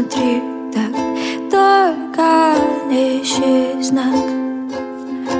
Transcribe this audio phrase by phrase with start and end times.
[0.00, 0.92] смотри так,
[1.50, 2.54] только
[2.90, 4.14] ищи знак.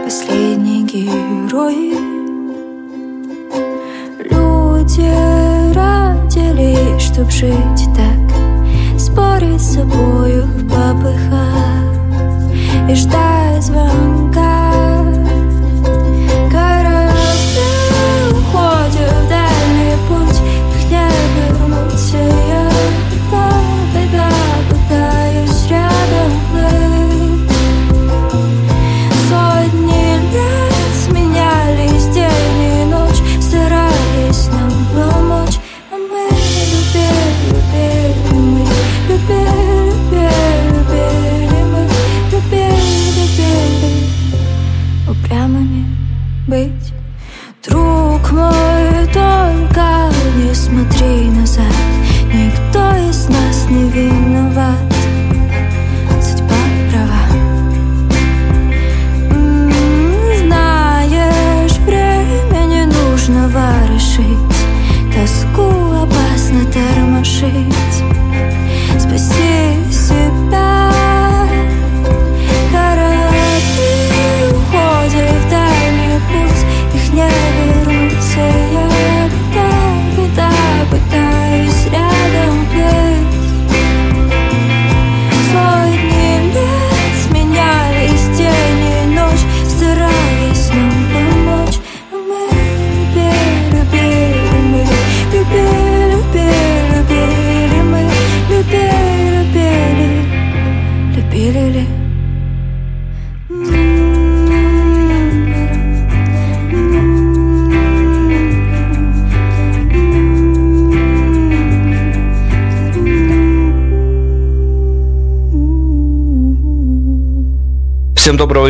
[0.05, 1.95] Последний герой.
[4.31, 5.11] Люди
[5.75, 11.95] родили, чтоб жить так, спорить с собою в попыхах
[12.91, 14.20] и ждать звонка.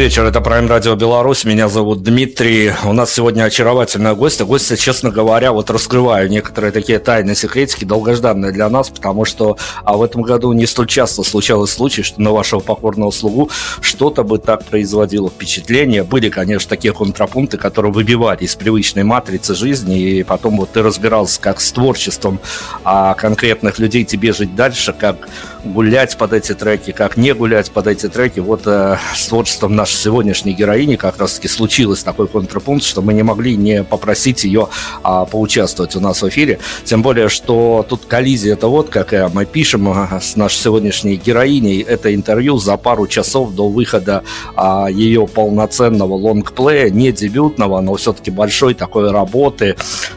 [0.01, 0.29] Доброго вечера.
[0.29, 1.45] Это Prime Radio Беларусь.
[1.45, 2.73] Меня зовут Дмитрий.
[2.85, 4.47] У нас сегодня очаровательная гостья.
[4.47, 9.99] Гостья, честно говоря, вот раскрываю некоторые такие тайны, секретики, долгожданные для нас, потому что а
[9.99, 13.51] в этом году не столь часто случалось случай, что на вашего покорного слугу
[13.83, 16.03] что-то бы так производило впечатление.
[16.03, 21.39] Были, конечно, такие контрапункты, которые выбивали из привычной матрицы жизни, и потом вот ты разбирался,
[21.43, 22.41] как с творчеством
[22.85, 25.29] а конкретных людей тебе жить дальше, как
[25.65, 28.41] гулять под эти треки, как не гулять под эти треки.
[28.41, 33.23] Вот э, с творчеством нашей сегодняшней героини как раз-таки случилось такой контрапункт, что мы не
[33.23, 34.69] могли не попросить ее
[35.03, 36.59] а, поучаствовать у нас в эфире.
[36.85, 39.29] Тем более, что тут коллизия это вот какая.
[39.29, 44.23] Мы пишем а, с нашей сегодняшней героиней это интервью за пару часов до выхода
[44.57, 49.77] а, ее полноценного лонгплея, не дебютного, но все-таки большой такой работы.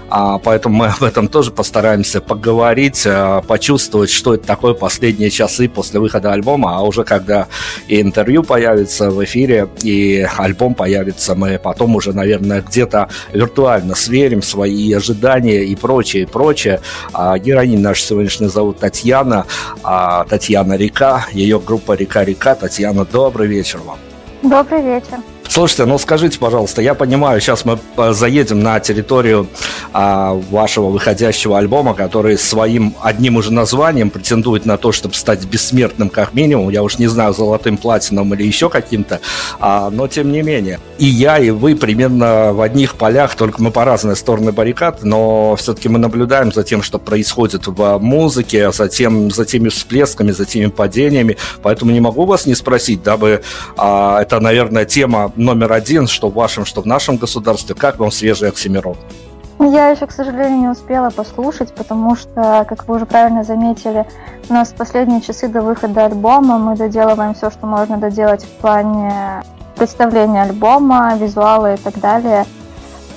[0.09, 5.67] А, поэтому мы об этом тоже постараемся поговорить, а, почувствовать, что это такое последнее часы
[5.67, 7.47] после выхода альбома, а уже когда
[7.87, 14.41] и интервью появится в эфире, и альбом появится, мы потом уже, наверное, где-то виртуально сверим
[14.41, 16.79] свои ожидания и прочее, и прочее.
[17.13, 19.45] А героинь наш сегодняшний зовут Татьяна,
[19.83, 22.55] а Татьяна Река, ее группа Река-Река.
[22.55, 23.97] Татьяна, добрый вечер вам.
[24.41, 25.32] Добрый вечер.
[25.53, 29.47] Слушайте, ну скажите, пожалуйста, я понимаю, сейчас мы э, заедем на территорию
[29.93, 36.09] а, вашего выходящего альбома, который своим одним уже названием претендует на то, чтобы стать бессмертным
[36.09, 36.69] как минимум.
[36.69, 39.21] Я уж не знаю, золотым платином или еще каким-то,
[39.59, 40.79] а, но тем не менее.
[40.97, 45.55] И я, и вы примерно в одних полях, только мы по разные стороны баррикад, но
[45.55, 50.45] все-таки мы наблюдаем за тем, что происходит в музыке, за, тем, за теми всплесками, за
[50.45, 51.37] теми падениями.
[51.61, 53.43] Поэтому не могу вас не спросить, дабы
[53.77, 57.75] а, это, наверное, тема номер один, что в вашем, что в нашем государстве.
[57.75, 58.97] Как вам свежий Оксимирон?
[59.59, 64.05] Я еще, к сожалению, не успела послушать, потому что, как вы уже правильно заметили,
[64.49, 69.43] у нас последние часы до выхода альбома мы доделываем все, что можно доделать в плане
[69.75, 72.45] представления альбома, визуала и так далее,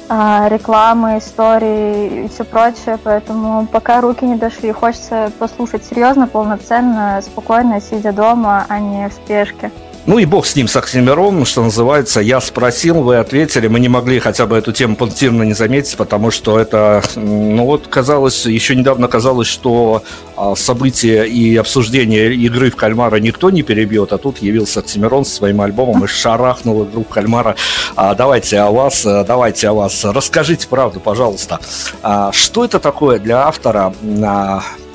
[0.09, 7.21] а, рекламы, истории и все прочее, поэтому пока руки не дошли, хочется послушать серьезно, полноценно,
[7.23, 9.73] спокойно, сидя дома, а не в спешке.
[10.07, 12.21] Ну и бог с ним, с Оксимироном, что называется.
[12.21, 13.67] Я спросил, вы ответили.
[13.67, 17.89] Мы не могли хотя бы эту тему пунктирно не заметить, потому что это, ну вот,
[17.89, 20.05] казалось, еще недавно казалось, что
[20.37, 25.35] а, события и обсуждение игры в кальмара никто не перебьет, а тут явился Оксимирон со
[25.35, 27.57] своим альбомом и шарахнул игру в кальмара.
[27.97, 30.05] А, давайте о вас, давайте о вас.
[30.05, 31.59] Расскажите правду, пожалуйста.
[32.03, 33.93] А, что это такое для автора?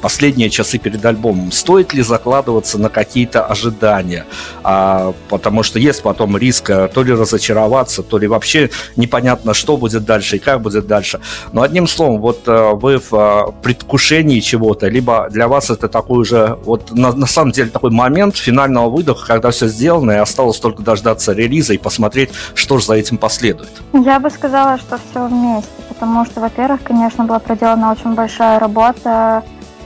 [0.02, 4.26] Последние часы перед альбомом, стоит ли закладываться на какие-то ожидания,
[4.64, 9.78] а, потому что есть потом риск э, то ли разочароваться, то ли вообще непонятно, что
[9.78, 11.20] будет дальше и как будет дальше.
[11.52, 16.20] Но одним словом, вот э, вы в э, предвкушении чего-то, либо для вас это такой
[16.20, 20.60] уже, вот на, на самом деле такой момент финального выдоха, когда все сделано, и осталось
[20.60, 23.70] только дождаться релиза и посмотреть, что же за этим последует.
[23.94, 29.44] Я бы сказала, что все вместе, потому что, во-первых, конечно, была проделана очень большая работа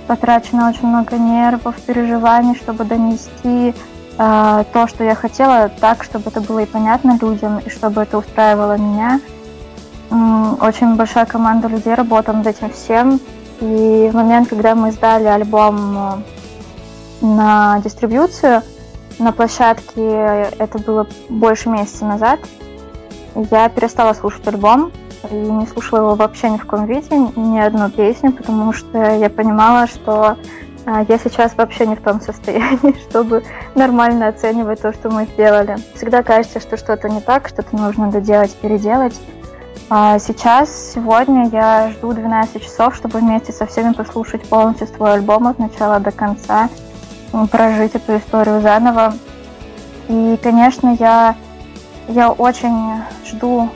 [0.07, 3.73] потрачено очень много нервов, переживаний, чтобы донести
[4.17, 8.17] э, то, что я хотела, так, чтобы это было и понятно людям, и чтобы это
[8.17, 9.19] устраивало меня.
[10.61, 13.19] Очень большая команда людей работала над этим всем.
[13.59, 18.61] И в момент, когда мы сдали альбом э, на дистрибьюцию,
[19.17, 22.39] на площадке это было больше месяца назад,
[23.51, 24.91] я перестала слушать альбом,
[25.31, 29.87] не слушала его вообще ни в коем виде, ни одну песню, потому что я понимала,
[29.87, 30.37] что
[30.85, 33.43] а, я сейчас вообще не в том состоянии, чтобы
[33.73, 35.77] нормально оценивать то, что мы сделали.
[35.95, 39.19] Всегда кажется, что что-то не так, что-то нужно доделать, переделать.
[39.89, 45.47] А сейчас, сегодня я жду 12 часов, чтобы вместе со всеми послушать полностью свой альбом
[45.47, 46.69] от начала до конца,
[47.51, 49.13] прожить эту историю заново.
[50.07, 51.35] И, конечно, я,
[52.07, 53.69] я очень жду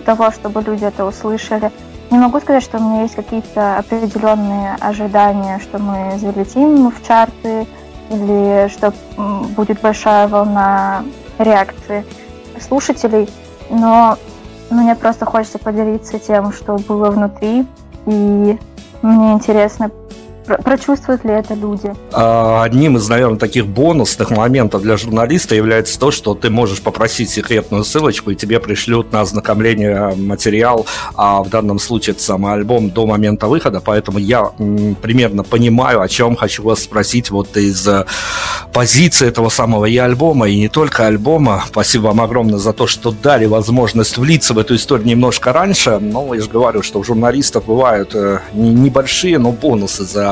[0.00, 1.70] того, чтобы люди это услышали.
[2.10, 7.66] Не могу сказать, что у меня есть какие-то определенные ожидания, что мы залетим в чарты
[8.10, 8.92] или что
[9.56, 11.04] будет большая волна
[11.38, 12.04] реакции
[12.60, 13.30] слушателей,
[13.70, 14.18] но
[14.70, 17.66] мне просто хочется поделиться тем, что было внутри,
[18.06, 18.58] и
[19.02, 19.90] мне интересно
[20.46, 21.92] Прочувствуют ли это люди?
[22.12, 27.30] А, одним из, наверное, таких бонусных моментов для журналиста является то, что ты можешь попросить
[27.30, 32.90] секретную ссылочку, и тебе пришлют на ознакомление материал, а в данном случае это самый альбом
[32.90, 34.50] до момента выхода, поэтому я
[35.00, 38.04] примерно понимаю, о чем хочу вас спросить вот из э,
[38.72, 41.64] позиции этого самого и альбома, и не только альбома.
[41.68, 45.98] Спасибо вам огромное за то, что дали возможность влиться в эту историю немножко раньше.
[45.98, 50.31] Но я же говорю, что у журналистов бывают э, небольшие, но бонусы за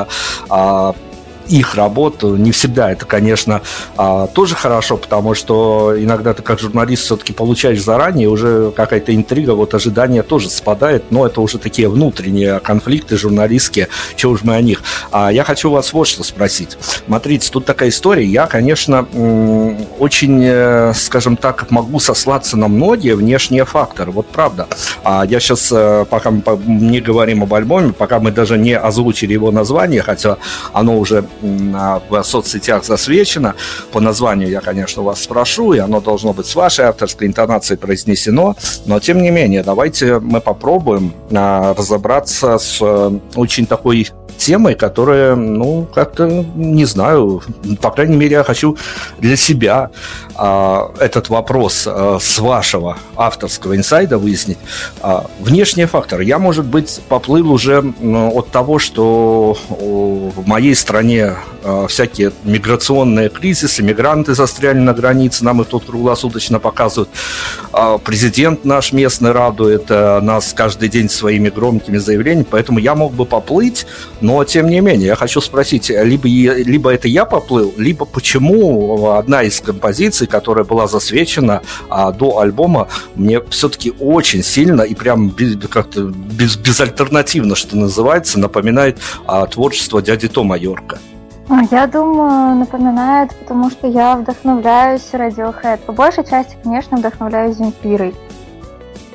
[0.51, 0.93] а,
[1.49, 2.37] их работу.
[2.37, 3.63] Не всегда это, конечно,
[3.97, 9.53] а, тоже хорошо, потому что иногда ты как журналист все-таки получаешь заранее, уже какая-то интрига,
[9.53, 14.61] вот ожидание тоже спадает, но это уже такие внутренние конфликты журналистские, чего уж мы о
[14.61, 14.83] них.
[15.11, 16.77] А я хочу вас вот что спросить.
[17.07, 19.07] Смотрите, тут такая история, я, конечно,
[19.99, 24.67] очень, э, скажем так, могу сослаться на многие внешние факторы, вот правда.
[25.05, 29.33] А я сейчас, э, пока мы не говорим об альбоме, пока мы даже не озвучили
[29.33, 30.37] его название, хотя
[30.73, 33.55] оно уже в соцсетях засвечено.
[33.93, 38.57] По названию я, конечно, вас спрошу, и оно должно быть с вашей авторской интонацией произнесено.
[38.87, 44.09] Но, тем не менее, давайте мы попробуем а, разобраться с э, очень такой
[44.41, 47.43] темой, которая, ну, как-то, не знаю,
[47.81, 48.77] по крайней мере, я хочу
[49.19, 49.91] для себя
[50.35, 54.59] а, этот вопрос а, с вашего авторского инсайда выяснить.
[55.03, 56.25] А, внешние факторы.
[56.25, 61.30] Я, может быть, поплыл уже ну, от того, что в моей стране
[61.63, 67.11] а, всякие миграционные кризисы, мигранты застряли на границе, нам их тут круглосуточно показывают.
[67.73, 73.13] А, президент наш местный радует а, нас каждый день своими громкими заявлениями, поэтому я мог
[73.13, 73.87] бы поплыть,
[74.21, 79.43] но, тем не менее, я хочу спросить, либо, либо это я поплыл, либо почему одна
[79.43, 85.35] из композиций, которая была засвечена а, до альбома, мне все-таки очень сильно и прям
[85.71, 90.99] как-то без, безальтернативно, что называется, напоминает а, творчество дяди Тома Йорка.
[91.71, 95.79] Я думаю, напоминает, потому что я вдохновляюсь Radiohead.
[95.79, 98.15] По большей части, конечно, вдохновляюсь Земфирой.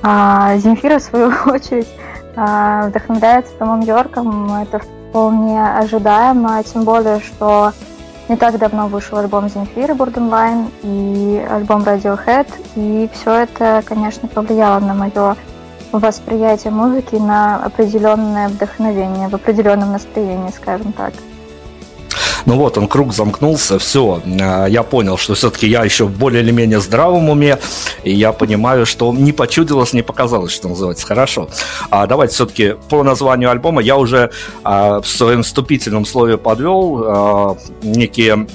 [0.01, 1.87] А Земфира, в свою очередь,
[2.35, 4.53] а, вдохновляется Томом Йорком.
[4.53, 7.71] Это вполне ожидаемо, тем более, что
[8.27, 14.79] не так давно вышел альбом Земфиры Borderline и альбом Radiohead, и все это, конечно, повлияло
[14.79, 15.37] на мое
[15.93, 21.13] восприятие музыки, на определенное вдохновение, в определенном настроении, скажем так.
[22.45, 26.51] Ну вот, он круг замкнулся, все, а, я понял, что все-таки я еще более или
[26.51, 27.57] менее здравом уме,
[28.03, 31.07] и я понимаю, что не почудилось, не показалось, что называется.
[31.07, 31.49] Хорошо.
[31.89, 34.29] А давайте все-таки по названию альбома я уже
[34.63, 38.47] а, в своем вступительном слове подвел а, некие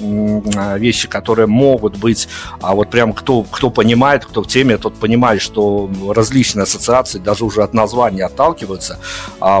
[0.77, 2.29] вещи, которые могут быть,
[2.61, 7.43] а вот прям кто, кто понимает, кто в теме, тот понимает, что различные ассоциации даже
[7.43, 8.99] уже от названия отталкиваются.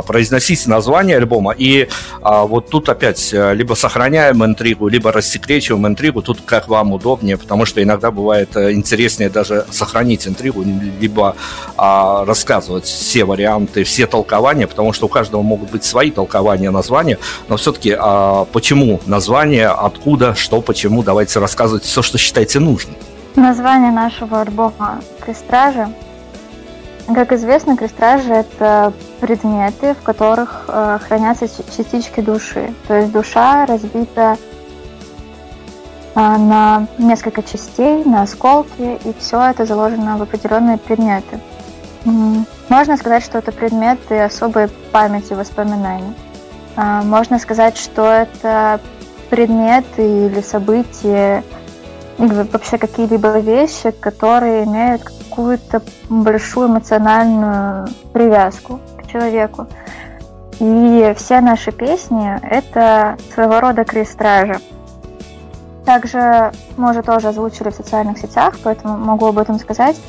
[0.07, 1.89] Произносите название альбома, и
[2.21, 3.73] вот тут опять э, либо
[4.21, 9.29] сохраняем интригу, либо рассекречиваем интригу, тут как вам удобнее, потому что иногда бывает э, интереснее
[9.29, 10.63] даже сохранить интригу,
[10.99, 11.35] либо
[11.77, 17.17] а, рассказывать все варианты, все толкования, потому что у каждого могут быть свои толкования названия,
[17.49, 22.95] но все-таки а, почему название, откуда, что, почему, давайте рассказывать все, что считаете нужным.
[23.35, 25.87] Название нашего альбома «Крестражи»
[27.07, 32.73] Как известно, крестражи– это предметы, в которых э, хранятся частички души.
[32.87, 34.37] То есть душа разбита
[36.15, 41.39] э, на несколько частей, на осколки, и все это заложено в определенные предметы.
[42.69, 46.13] Можно сказать, что это предметы особой памяти, воспоминаний.
[46.77, 48.79] Э, можно сказать, что это
[49.29, 51.43] предметы или события,
[52.17, 59.67] или вообще какие-либо вещи, которые имеют какую-то большую эмоциональную привязку к человеку.
[60.59, 64.59] И все наши песни— это своего рода крестражи.
[65.85, 69.99] Также мы уже тоже озвучили в социальных сетях, поэтому могу об этом сказать.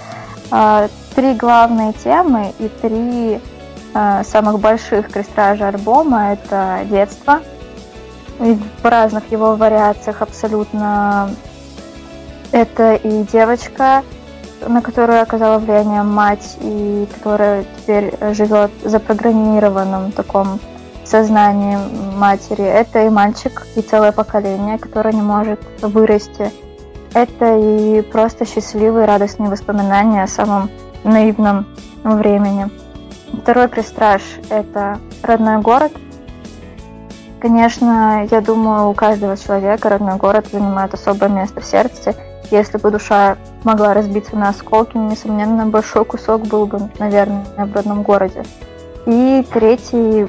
[0.50, 3.41] А, три главные темы и три
[3.95, 7.41] а, самых больших крестража альбома— это детство,
[8.38, 11.31] в разных его вариациях абсолютно.
[12.50, 14.02] Это и девочка,
[14.69, 20.61] на которую оказала влияние мать и которая теперь живет запрограммированном таком
[21.04, 21.78] сознании
[22.16, 22.64] матери.
[22.64, 26.50] Это и мальчик, и целое поколение, которое не может вырасти.
[27.14, 30.71] Это и просто счастливые, радостные воспоминания о самом
[31.04, 31.66] наивном
[32.04, 32.71] времени.
[33.42, 35.92] Второй пристраж– это родной город.
[37.40, 42.14] Конечно, я думаю, у каждого человека родной город занимает особое место в сердце–
[42.52, 48.02] если бы душа могла разбиться на осколки, несомненно, большой кусок был бы, наверное, в родном
[48.02, 48.44] городе.
[49.06, 50.28] И третий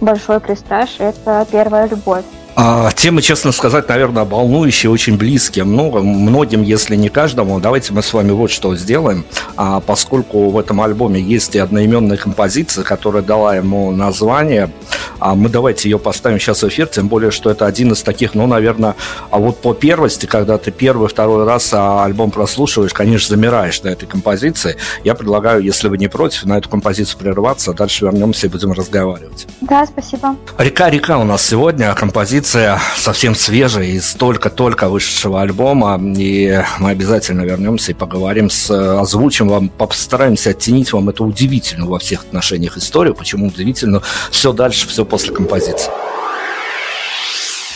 [0.00, 2.24] большой пристраж– это первая любовь.
[2.58, 5.64] А, темы, честно сказать, наверное, волнующие, очень близкие.
[5.66, 7.60] Много, многим, если не каждому.
[7.60, 9.26] Давайте мы с вами вот что сделаем.
[9.56, 14.70] А, поскольку в этом альбоме есть и одноименная композиция, которая дала ему название,
[15.18, 18.34] а мы давайте ее поставим сейчас в эфир, тем более, что это один из таких,
[18.34, 18.94] ну, наверное,
[19.30, 23.88] а вот по первости, когда ты первый, второй раз а, альбом прослушиваешь, конечно, замираешь на
[23.88, 24.76] этой композиции.
[25.04, 28.72] Я предлагаю, если вы не против, на эту композицию прерваться, а дальше вернемся и будем
[28.72, 29.46] разговаривать.
[29.60, 30.36] Да, спасибо.
[30.56, 37.42] «Река-река» у нас сегодня, композиция композиция совсем свежая из только-только вышедшего альбома, и мы обязательно
[37.42, 43.14] вернемся и поговорим с, озвучим вам, постараемся оттенить вам эту удивительную во всех отношениях историю,
[43.14, 44.00] почему удивительно,
[44.30, 45.90] все дальше, все после композиции.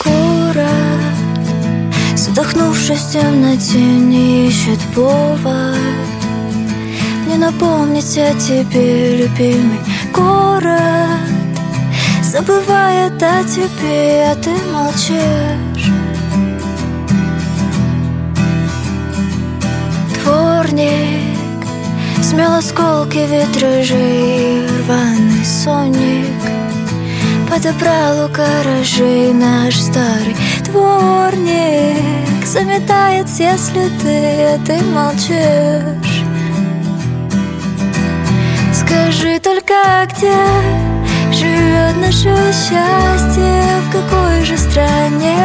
[0.05, 0.65] Город,
[2.15, 5.75] задохнувшись в темноте, не ищет повод
[7.27, 9.79] Не напомнить о тебе, любимый
[10.13, 11.40] город
[12.31, 15.91] Забывает о тебе, а ты молчишь.
[20.15, 21.67] Дворник
[22.23, 26.41] Смел осколки витражей Рваный сонник.
[27.49, 32.45] Подобрал у гаражей Наш старый дворник.
[32.45, 36.23] Заметает все следы, а ты молчишь.
[38.73, 41.00] Скажи только где
[41.31, 45.37] Живет наше счастье в какой же стране?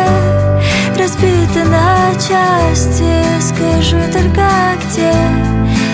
[0.99, 4.43] Разбито на части, скажу только
[4.83, 5.13] где?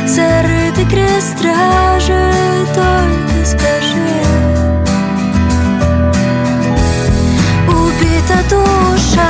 [0.06, 2.32] Зарытый крест стражи,
[2.74, 3.92] только скажи.
[7.68, 9.28] Убита душа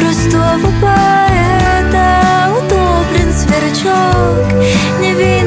[0.00, 4.52] простого поэта Утоплен сверчок
[5.00, 5.39] невинного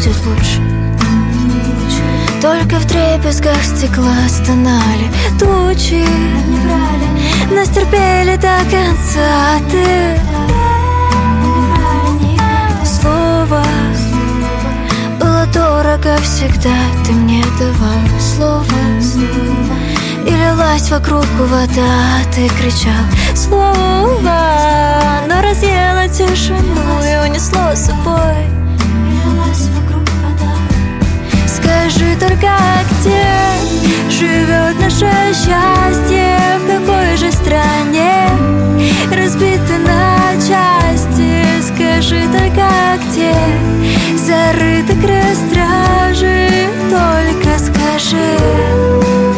[0.00, 0.60] будет лучше
[2.40, 6.06] только в дребезгах стекла стонали тучи.
[7.54, 10.39] Нас терпели до конца, ты
[15.52, 16.76] дорого всегда.
[17.04, 18.64] Ты мне давал слово,
[19.00, 19.76] слово
[20.26, 22.22] И лилась вокруг вода.
[22.34, 23.04] Ты кричал
[23.34, 24.40] слово.
[25.28, 28.46] Но разъела тишину И унесло с собой.
[31.46, 32.52] Скажи только,
[32.90, 33.24] где
[34.10, 36.36] живет наше счастье?
[36.58, 38.28] В какой же стране
[39.10, 41.44] разбито на части?
[41.62, 42.68] Скажи только,
[43.06, 43.34] где
[44.30, 46.48] зарыты крест стражи
[46.88, 49.29] Только скажи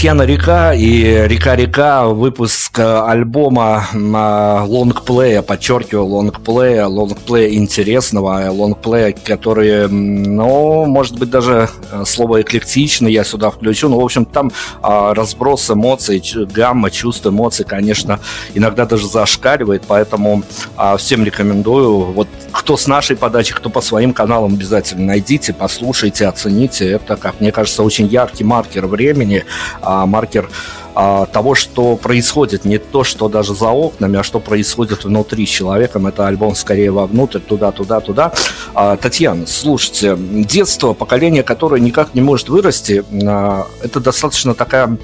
[0.00, 10.86] Татьяна Река и Река-Река, выпуск э, альбома лонгплея, подчеркиваю, лонгплея, лонгплея интересного, лонгплея, который, ну,
[10.86, 15.70] может быть, даже э, слово эклектичный я сюда включу, но, в общем, там а, разброс
[15.70, 18.20] эмоций, гамма чувств, эмоций, конечно,
[18.54, 20.44] иногда даже зашкаливает, поэтому
[20.76, 22.28] а, всем рекомендую, вот
[22.70, 26.88] кто с нашей подачи, кто по своим каналам обязательно найдите, послушайте, оцените.
[26.88, 29.44] Это, как мне кажется, очень яркий маркер времени,
[29.82, 30.48] а, маркер
[30.94, 35.48] а, того, что происходит, не то, что даже за окнами, а что происходит внутри с
[35.48, 36.06] человеком.
[36.06, 38.32] Это альбом скорее вовнутрь, туда, туда, туда.
[38.72, 43.02] А, Татьяна, слушайте, детство, поколение, которое никак не может вырасти,
[43.82, 44.96] это достаточно такая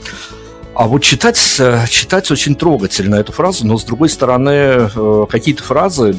[0.79, 5.63] а вот читать, э, читать очень трогательно эту фразу, но с другой стороны, э, какие-то
[5.63, 6.15] фразы,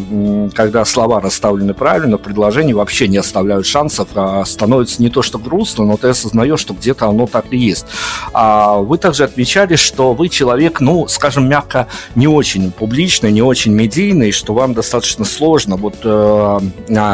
[0.55, 5.37] когда слова расставлены правильно, в предложении вообще не оставляют шансов, а становится не то что
[5.37, 7.85] грустно, но ты осознаешь, что где-то оно так и есть.
[8.33, 13.73] А вы также отмечали, что вы человек, ну, скажем мягко, не очень публичный, не очень
[13.73, 16.59] медийный, что вам достаточно сложно вот э,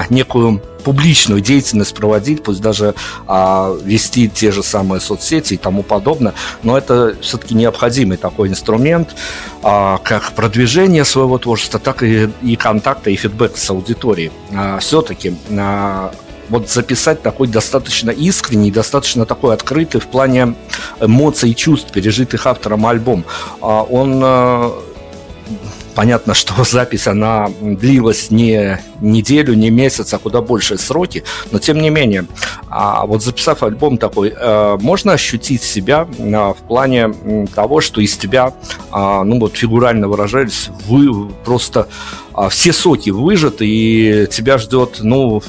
[0.09, 2.95] некую публичную деятельность проводить, пусть даже
[3.27, 9.15] а, вести те же самые соцсети и тому подобное, но это все-таки необходимый такой инструмент,
[9.61, 14.31] а, как продвижение своего творчества, так и, и контакта, и фидбэк с аудиторией.
[14.53, 16.13] А, все-таки а,
[16.49, 20.55] вот записать такой достаточно искренний, достаточно такой открытый в плане
[20.99, 23.25] эмоций и чувств, пережитых автором альбом.
[23.61, 24.73] А, он а,
[25.95, 31.79] понятно, что запись, она длилась не неделю, не месяц, а куда больше сроки, но тем
[31.79, 32.25] не менее,
[32.69, 37.13] а вот записав альбом такой, э, можно ощутить себя в плане
[37.53, 38.53] того, что из тебя,
[38.91, 41.87] а, ну вот фигурально выражаясь, вы просто
[42.33, 45.41] а, все соки выжаты, и тебя ждет, ну,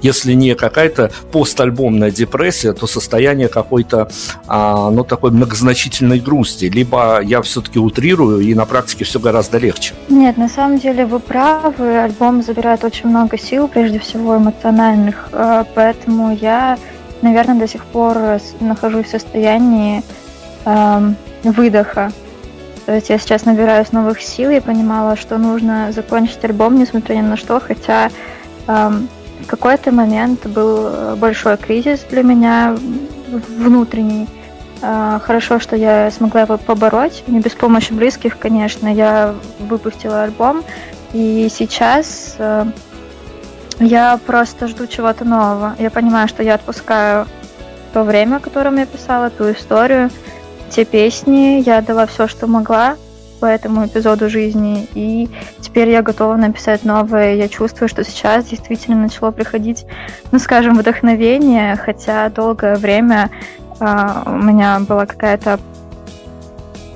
[0.00, 4.10] если не какая-то постальбомная депрессия, то состояние какой-то,
[4.46, 6.66] а, ну, такой многозначительной грусти.
[6.66, 9.94] Либо я все-таки утрирую, и на практике все гораздо легче.
[10.08, 11.98] Нет, на самом деле вы правы.
[11.98, 15.28] Альбом забирает много сил, прежде всего эмоциональных.
[15.32, 16.78] А, поэтому я,
[17.22, 18.16] наверное, до сих пор
[18.60, 20.02] нахожусь в состоянии
[21.42, 22.12] выдоха
[22.90, 27.20] то есть я сейчас набираюсь новых сил и понимала, что нужно закончить альбом, несмотря ни
[27.20, 28.10] на что, хотя
[28.66, 29.08] эм,
[29.40, 32.76] в какой-то момент был э, большой кризис для меня
[33.28, 34.26] внутренний.
[34.82, 38.92] Э, хорошо, что я смогла его побороть, не без помощи близких, конечно.
[38.92, 40.64] Я выпустила альбом,
[41.12, 42.66] и сейчас э,
[43.80, 45.74] я просто жду чего-то нового.
[45.78, 47.26] Я понимаю, что я отпускаю
[47.92, 50.10] то время, о котором я писала, ту историю,
[50.70, 52.96] те песни, я дала все, что могла
[53.40, 55.28] по этому эпизоду жизни, и
[55.60, 57.34] теперь я готова написать новое.
[57.34, 59.86] Я чувствую, что сейчас действительно начало приходить,
[60.30, 63.30] ну, скажем, вдохновение, хотя долгое время
[63.80, 65.58] э, у меня была какая-то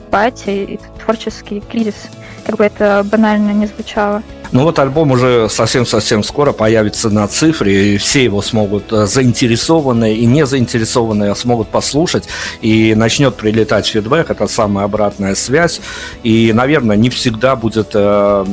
[0.07, 2.09] апатия и творческий кризис,
[2.45, 4.23] как бы это банально не звучало.
[4.53, 10.17] Ну вот альбом уже совсем-совсем скоро появится на цифре, и все его смогут э, заинтересованные
[10.17, 12.29] и не заинтересованные смогут послушать,
[12.61, 15.81] и начнет прилетать фидбэк, это самая обратная связь,
[16.23, 18.45] и, наверное, не всегда будет э,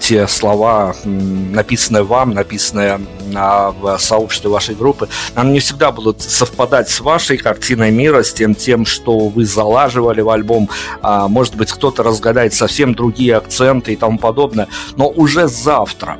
[0.00, 3.00] те слова, написанные вам, написанные
[3.32, 8.54] в сообществе вашей группы, они не всегда будут совпадать с вашей картиной мира, с тем,
[8.54, 10.70] тем, что вы залаживали в альбом.
[11.02, 14.68] А, может быть, кто-то разгадает совсем другие акценты и тому подобное.
[14.96, 16.18] Но уже завтра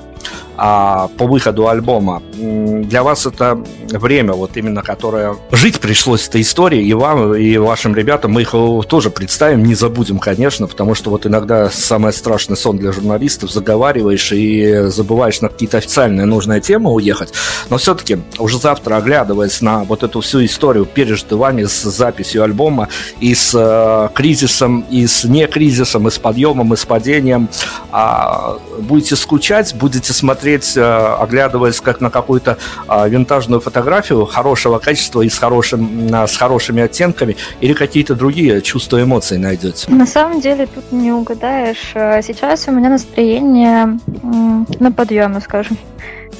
[0.60, 2.20] а, по выходу альбома.
[2.34, 7.94] Для вас это время, вот именно которое жить пришлось этой историей, и вам, и вашим
[7.94, 8.54] ребятам, мы их
[8.88, 14.32] тоже представим, не забудем, конечно, потому что вот иногда самый страшный сон для журналистов, заговариваешь
[14.32, 17.32] и забываешь на какие-то официальные нужные темы уехать,
[17.70, 22.88] но все-таки уже завтра, оглядываясь на вот эту всю историю переживания с записью альбома
[23.20, 27.48] и с э, кризисом, и с не кризисом, и с подъемом, и с падением,
[27.92, 32.58] а, будете скучать, будете смотреть, э, оглядываясь как на какую-то
[32.88, 38.62] э, винтажную фотографию хорошего качества и с, хорошим, э, с хорошими оттенками, или какие-то другие
[38.62, 39.90] чувства, эмоции найдете?
[39.90, 41.92] На самом деле тут не угадаешь.
[42.24, 43.98] Сейчас у меня настроение
[44.80, 45.76] на подъеме, скажем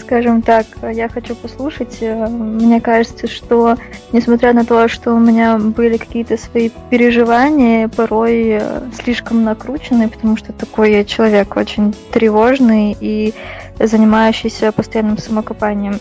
[0.09, 1.99] скажем так, я хочу послушать.
[2.01, 3.77] Мне кажется, что
[4.13, 8.61] несмотря на то, что у меня были какие-то свои переживания, порой
[8.99, 13.35] слишком накрученные, потому что такой я человек очень тревожный и
[13.79, 15.99] занимающийся постоянным самокопанием.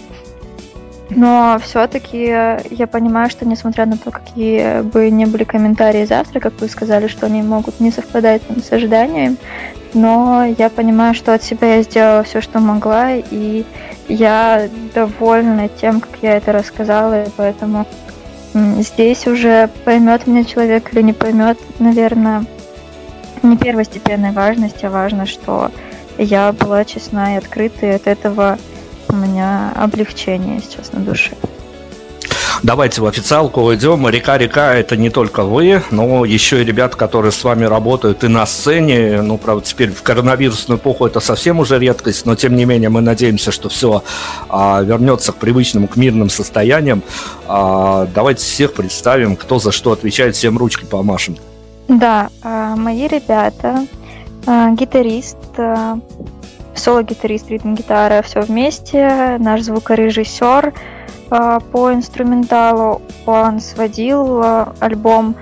[1.10, 6.60] Но все-таки я понимаю, что несмотря на то, какие бы ни были комментарии завтра, как
[6.60, 9.38] вы сказали, что они могут не совпадать там, с ожиданиями,
[9.94, 13.64] но я понимаю, что от себя я сделала все, что могла, и
[14.10, 17.86] я довольна тем, как я это рассказала, и поэтому
[18.54, 22.44] здесь уже поймет меня человек или не поймет, наверное,
[23.44, 25.72] не первостепенной важности, а важно, что
[26.18, 28.58] я была честна и открыта, и от этого
[29.10, 31.32] у меня облегчение сейчас на душе.
[32.64, 34.08] Давайте в официалку уйдем.
[34.08, 38.46] Река-река– это не только вы, но еще и ребята, которые с вами работают и на
[38.46, 39.22] сцене.
[39.22, 43.02] Ну, правда, теперь в коронавирусную эпоху это совсем уже редкость, но тем не менее мы
[43.02, 44.04] надеемся, что все
[44.50, 47.04] а, вернется к привычным, к мирным состояниям.
[47.48, 51.38] А, давайте всех представим, кто за что отвечает, всем ручкой помашем.
[51.88, 53.86] Да, а, мои ребята,
[54.48, 56.00] гитарист, а,
[56.76, 60.74] соло-гитарист, ритм-гитара, все вместе, наш звукорежиссер
[61.30, 64.42] по инструменталу, он сводил
[64.80, 65.36] альбом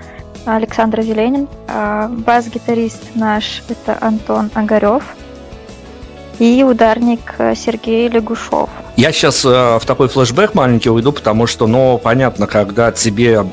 [0.44, 5.14] Александра Зеленин, бас-гитарист наш это Антон Огарев
[6.40, 12.00] и ударник Сергей Лягушов– я сейчас э, в такой флешбэк маленький уйду, потому что, ну,
[12.02, 13.44] понятно, когда тебе,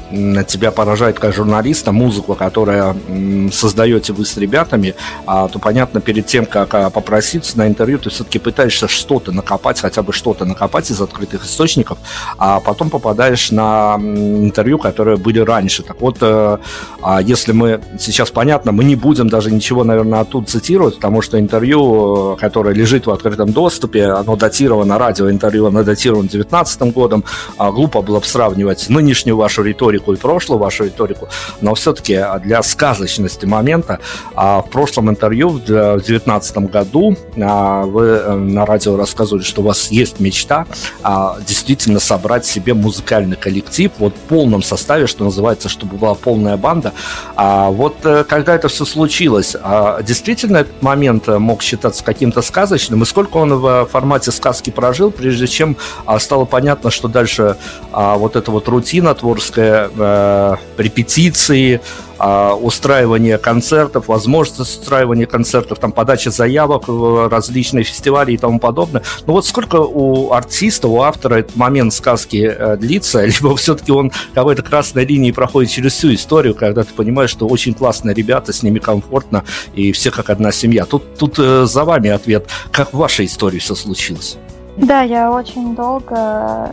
[0.47, 6.27] тебя поражает как журналиста музыку, которая м, создаете вы с ребятами, а, то, понятно, перед
[6.27, 10.89] тем, как а, попроситься на интервью, ты все-таки пытаешься что-то накопать, хотя бы что-то накопать
[10.89, 11.97] из открытых источников,
[12.37, 15.83] а потом попадаешь на интервью, которые были раньше.
[15.83, 16.57] Так вот, э,
[17.01, 21.37] а если мы сейчас, понятно, мы не будем даже ничего, наверное, оттуда цитировать, потому что
[21.37, 27.23] интервью, э, которое лежит в открытом доступе, оно датировано радио интервью, оно датировано 2019 годом.
[27.57, 31.27] А глупо было бы сравнивать нынешнюю вашу риторику и прошлую вашу риторику,
[31.61, 33.99] но все-таки для сказочности момента
[34.35, 39.65] а в прошлом интервью в 2019 году а, вы э, на радио рассказывали, что у
[39.65, 40.65] вас есть мечта
[41.01, 46.57] а, действительно собрать себе музыкальный коллектив вот в полном составе, что называется, чтобы была полная
[46.57, 46.93] банда.
[47.35, 49.55] А вот э, когда это все случилось,
[50.03, 55.11] действительно этот момент э, мог считаться каким-то сказочным, и сколько он в формате сказки прожил,
[55.23, 57.55] прежде чем а, стало понятно, что дальше
[57.93, 61.79] а, вот эта вот рутина творческая, а, репетиции,
[62.25, 69.03] а, устраивание концертов, возможность устраивания концертов, там подача заявок в различные фестивали и тому подобное.
[69.25, 74.11] Ну вот сколько у артиста, у автора этот момент сказки э, длится, либо все-таки он
[74.33, 78.63] какой-то красной линии проходит через всю историю, когда ты понимаешь, что очень классные ребята, с
[78.63, 80.85] ними комфортно, и все как одна семья.
[80.85, 82.47] Тут, тут э, за вами ответ.
[82.71, 84.37] Как в вашей истории все случилось?
[84.77, 86.69] Да, я очень долго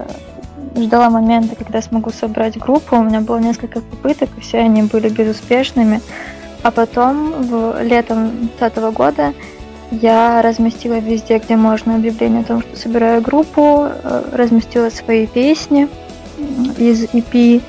[0.77, 2.97] ждала момента, когда смогу собрать группу.
[2.97, 6.01] У меня было несколько попыток, и все они были безуспешными.
[6.63, 9.35] А потом, в летом 2020 года,
[9.91, 15.89] я разместила везде, где можно, объявление о том, что собираю группу, э, разместила свои песни
[16.79, 17.63] из EP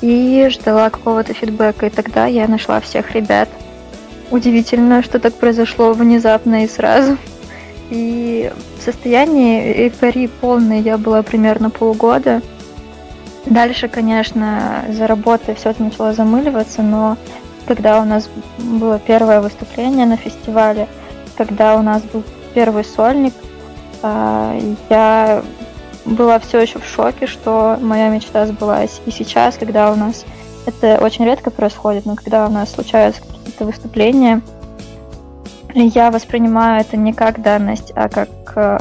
[0.00, 1.86] и ждала какого-то фидбэка.
[1.86, 3.48] И тогда я нашла всех ребят.
[4.30, 7.18] Удивительно, что так произошло внезапно и сразу.
[7.90, 12.42] И в состоянии эйфории полной я была примерно полгода.
[13.46, 17.18] Дальше, конечно, за работой все это начало замыливаться, но
[17.66, 20.88] когда у нас было первое выступление на фестивале,
[21.36, 22.22] когда у нас был
[22.54, 23.34] первый сольник,
[24.02, 25.42] а, я
[26.04, 29.00] была все еще в шоке, что моя мечта сбылась.
[29.06, 30.24] И сейчас, когда у нас
[30.66, 34.42] это очень редко происходит, но когда у нас случаются какие-то выступления,
[35.82, 38.78] я воспринимаю это не как данность, а как э,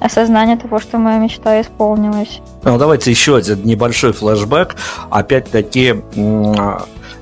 [0.00, 2.40] осознание того, что моя мечта исполнилась.
[2.62, 4.76] Ну, давайте еще один небольшой флешбэк.
[5.10, 5.96] Опять-таки,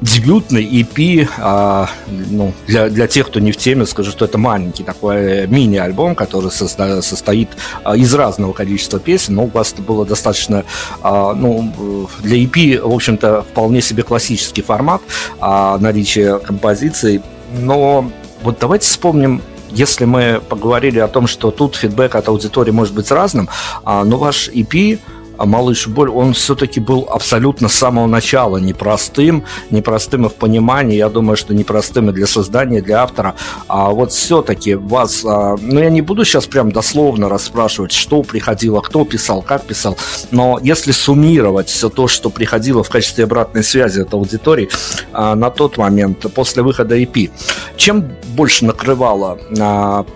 [0.03, 4.83] дебютный EP, а, ну, для, для тех, кто не в теме, скажу, что это маленький
[4.83, 7.51] такой мини-альбом, который состо, состоит
[7.85, 10.65] а, из разного количества песен, но у вас это было достаточно,
[11.03, 15.03] а, ну, для EP, в общем-то, вполне себе классический формат
[15.41, 18.11] а, наличия композиций, но
[18.43, 19.43] вот давайте вспомним
[19.75, 23.49] если мы поговорили о том, что тут фидбэк от аудитории может быть разным,
[23.85, 24.99] а, но ваш EP
[25.39, 31.09] «Малыш боль», он все-таки был абсолютно с самого начала непростым, непростым и в понимании, я
[31.09, 33.35] думаю, что непростым и для создания, и для автора.
[33.69, 38.81] А вот все-таки вас, а, ну я не буду сейчас прям дословно расспрашивать, что приходило,
[38.81, 39.97] кто писал, как писал,
[40.31, 44.69] но если суммировать все то, что приходило в качестве обратной связи от аудитории
[45.13, 47.31] а, на тот момент, после выхода EP,
[47.77, 49.39] чем больше накрывало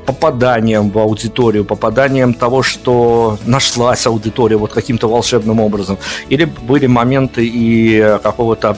[0.06, 5.98] попаданием в аудиторию, попаданием того, что нашлась аудитория вот каким-то каким-то волшебным образом.
[6.30, 8.76] Или были моменты и какого-то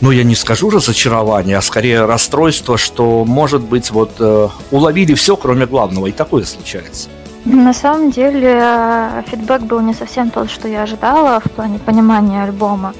[0.00, 5.36] ну, я не скажу разочарования, а скорее расстройство, что, может быть, вот э, уловили все,
[5.36, 7.08] кроме главного, и такое случается.
[7.44, 12.44] На самом деле, э, фидбэк был не совсем тот, что я ожидала в плане понимания
[12.44, 12.92] альбома.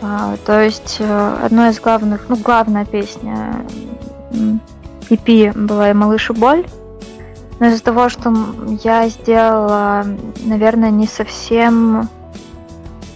[0.00, 3.66] А, то есть, э, одной из главных, ну, главная песня
[5.10, 6.64] EP была «Малыш и боль»,
[7.60, 8.34] но из-за того, что
[8.82, 10.04] я сделала,
[10.44, 12.08] наверное, не совсем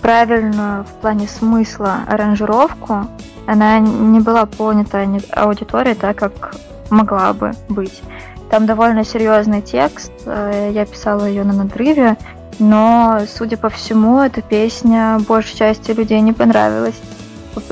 [0.03, 3.07] правильную в плане смысла аранжировку,
[3.47, 6.55] она не была понята аудиторией так, как
[6.91, 8.03] могла бы быть.
[8.51, 12.19] Там довольно серьезный текст, э, я писала ее на надрыве,
[12.59, 17.01] но, судя по всему, эта песня большей части людей не понравилась.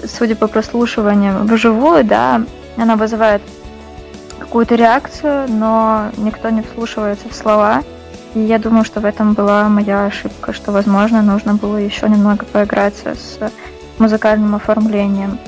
[0.07, 2.43] Судя по прослушиваниям вживую, да,
[2.79, 3.43] она вызывает
[4.39, 7.83] какую-то реакцию, но никто не вслушивается в слова.
[8.35, 12.47] И я думаю, что в этом была моя ошибка, что, возможно, нужно было еще немного
[12.47, 13.39] поиграться с
[13.99, 15.39] музыкальным оформлением.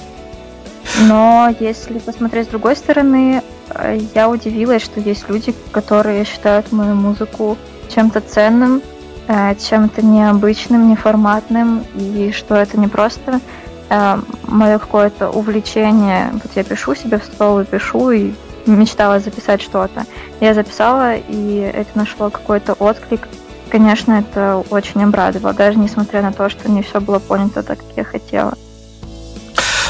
[1.03, 6.95] Но если посмотреть с другой стороны, э, я удивилась, что есть люди, которые считают мою
[6.95, 7.57] музыку
[7.89, 8.83] чем-то ценным,
[9.29, 13.41] э, чем-то необычным, неформатным, и что это не просто
[13.89, 16.31] э, мое какое-то увлечение.
[16.33, 18.33] Вот я пишу себе в стол и пишу, и
[18.67, 20.07] мечтала записать что-то.
[20.41, 23.29] Я записала, и это нашло какой-то отклик.
[23.71, 27.97] Конечно, это очень обрадовало, даже несмотря на то, что не все было понято так, как
[27.97, 28.55] я хотела.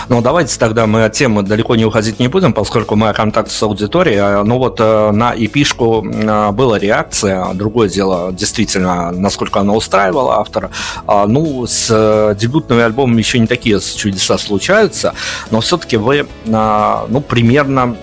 [0.08, 3.54] Ну, давайте тогда мы от темы далеко не уходить не будем, поскольку мы о контакте
[3.54, 4.18] с аудиторией.
[4.18, 7.52] А, ну вот э, на эпишку а, была реакция.
[7.54, 10.70] Другое дело, действительно, насколько она устраивала автора.
[11.06, 15.14] А, ну, с э, дебютными альбомами еще не такие чудеса случаются,
[15.50, 17.96] но все-таки вы, ну, примерно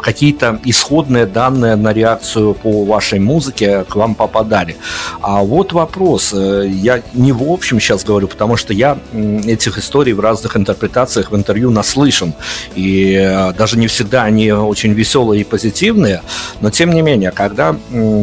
[0.00, 4.76] какие-то исходные данные на реакцию по вашей музыке к вам попадали.
[5.20, 6.32] А вот вопрос.
[6.34, 8.98] Э, я не в общем сейчас говорю, потому что я
[9.44, 12.34] этих историй в разных интерпретациях ситуациях в интервью наслышан.
[12.76, 16.22] И э, даже не всегда они очень веселые и позитивные,
[16.60, 17.76] но тем не менее, когда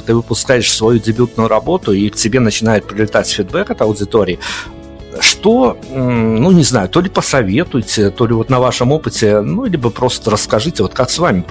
[0.06, 4.40] ты выпускаешь свою дебютную работу и к тебе начинает прилетать фидбэк от аудитории,
[5.20, 9.90] что, ну, не знаю, то ли посоветуйте, то ли вот на вашем опыте, ну, либо
[9.90, 11.44] просто расскажите, вот как с вами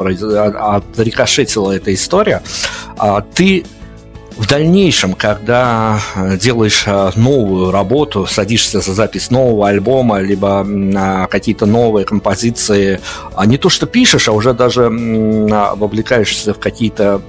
[0.77, 2.43] отрикошетила эта история.
[2.97, 3.65] А ты
[4.37, 11.67] в дальнейшем, когда э, делаешь э, новую работу, садишься за запись нового альбома, либо какие-то
[11.67, 13.01] новые композиции,
[13.35, 17.23] а не то, что пишешь, а уже даже вовлекаешься в какие-то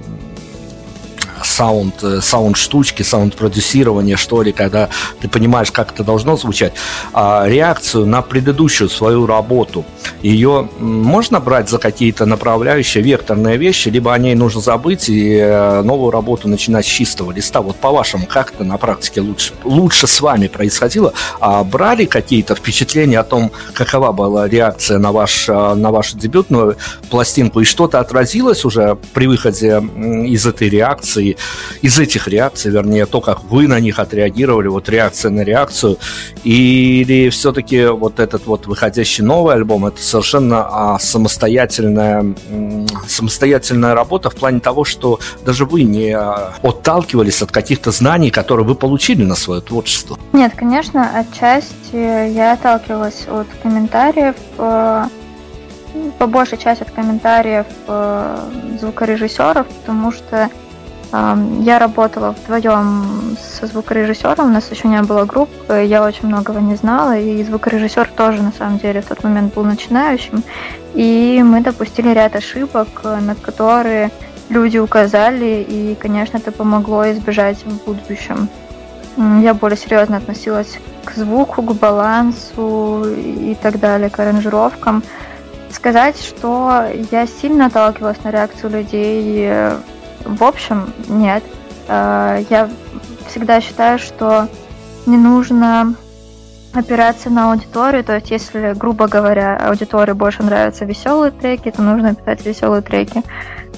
[1.44, 4.88] саунд, э, саунд штучки, саунд продюсирование, что ли, когда
[5.20, 6.72] ты понимаешь, как это должно звучать,
[7.12, 9.84] а реакцию на предыдущую свою работу,
[10.22, 15.82] ее можно брать за какие-то направляющие, векторные вещи, либо о ней нужно забыть и э,
[15.82, 17.60] новую работу начинать с чистого листа.
[17.60, 21.12] Вот по-вашему, как это на практике лучше, лучше с вами происходило?
[21.40, 26.76] А брали какие-то впечатления о том, какова была реакция на, ваш, э, на вашу дебютную
[27.10, 29.82] пластинку, и что-то отразилось уже при выходе
[30.26, 31.27] из этой реакции,
[31.82, 35.98] из этих реакций, вернее, то, как вы на них отреагировали, вот реакция на реакцию,
[36.44, 42.34] или все-таки вот этот вот выходящий новый альбом, это совершенно а, самостоятельная,
[43.06, 48.66] самостоятельная работа в плане того, что даже вы не а, отталкивались от каких-то знаний, которые
[48.66, 50.18] вы получили на свое творчество?
[50.32, 55.04] Нет, конечно, отчасти я отталкивалась от комментариев, э,
[56.18, 58.38] по большей части от комментариев э,
[58.80, 60.50] звукорежиссеров, потому что
[61.12, 66.74] я работала вдвоем со звукорежиссером, у нас еще не было группы, я очень многого не
[66.74, 70.42] знала, и звукорежиссер тоже на самом деле в тот момент был начинающим,
[70.94, 74.10] и мы допустили ряд ошибок, на которые
[74.50, 78.48] люди указали, и, конечно, это помогло избежать в будущем.
[79.16, 85.02] я более серьезно относилась к звуку, к балансу и так далее, к аранжировкам.
[85.70, 89.76] Сказать, что я сильно отталкивалась на реакцию людей, э,
[90.24, 91.42] в общем, нет.
[91.88, 92.68] Э, я
[93.28, 94.48] всегда считаю, что
[95.06, 95.94] не нужно
[96.74, 102.14] опираться на аудиторию, то есть если, грубо говоря, аудитории больше нравятся веселые треки, то нужно
[102.14, 103.22] писать веселые треки.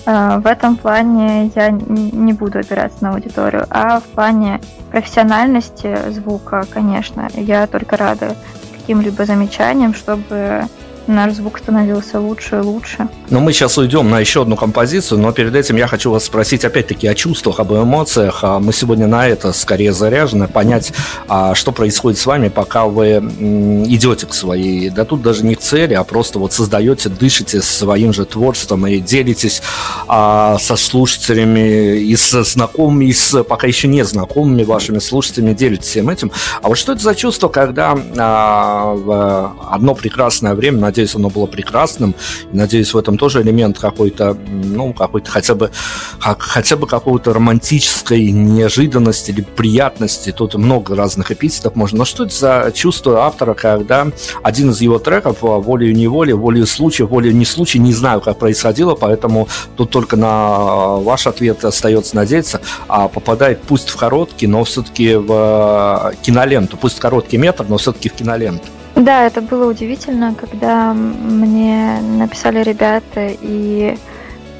[0.06, 6.64] Э, в этом плане я не буду опираться на аудиторию, а в плане профессиональности звука,
[6.70, 8.34] конечно, я только рада
[8.72, 10.64] каким-либо замечаниям, чтобы
[11.06, 13.08] наш звук становился лучше и лучше.
[13.30, 16.64] Но мы сейчас уйдем на еще одну композицию, но перед этим я хочу вас спросить
[16.64, 18.40] опять-таки о чувствах, об эмоциях.
[18.42, 20.92] А мы сегодня на это скорее заряжены, понять,
[21.28, 23.18] а что происходит с вами, пока вы
[23.86, 28.12] идете к своей, да тут даже не к цели, а просто вот создаете, дышите своим
[28.12, 29.62] же творчеством и делитесь
[30.08, 35.88] а, со слушателями и со знакомыми, и с пока еще не знакомыми вашими слушателями, делитесь
[35.88, 36.30] всем этим.
[36.62, 42.14] А вот что это за чувство, когда в одно прекрасное время, надеюсь, оно было прекрасным,
[42.52, 45.70] надеюсь, в этом тоже элемент какой-то, ну, какой-то хотя бы,
[46.18, 50.32] хотя бы какого-то романтической неожиданности или приятности.
[50.32, 51.98] Тут много разных эпитетов можно.
[51.98, 54.08] Но что это за чувство автора, когда
[54.42, 58.94] один из его треков волею неволи, волею случая, волею не случая, не знаю, как происходило,
[58.94, 65.14] поэтому тут только на ваш ответ остается надеяться, а попадает пусть в короткий, но все-таки
[65.14, 68.66] в киноленту, пусть короткий метр, но все-таки в киноленту.
[69.00, 73.96] Да, это было удивительно, когда мне написали ребята и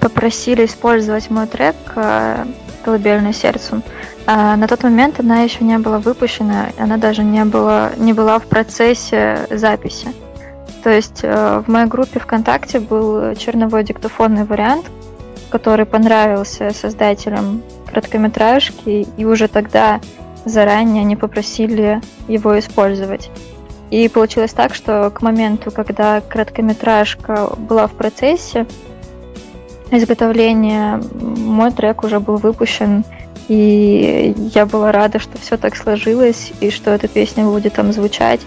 [0.01, 2.47] попросили использовать мой трек э,
[2.83, 3.83] «Колыбельное сердцу».
[4.25, 8.39] А на тот момент она еще не была выпущена, она даже не была, не была
[8.39, 10.09] в процессе записи.
[10.83, 14.87] То есть э, в моей группе ВКонтакте был черновой диктофонный вариант,
[15.51, 20.01] который понравился создателям короткометражки, и уже тогда
[20.47, 23.31] заранее они попросили его использовать.
[23.91, 28.67] И получилось так, что к моменту, когда короткометражка была в процессе
[29.91, 33.05] изготовления, мой трек уже был выпущен,
[33.49, 38.41] и я была рада, что все так сложилось, и что эта песня будет там звучать.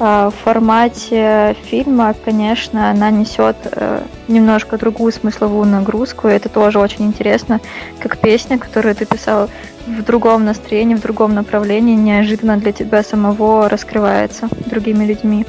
[0.00, 6.80] А, в формате фильма, конечно, она несет э, немножко другую смысловую нагрузку, и это тоже
[6.80, 7.60] очень интересно,
[8.00, 9.48] как песня, которую ты писал
[9.86, 15.46] в другом настроении, в другом направлении, неожиданно для тебя самого раскрывается другими людьми.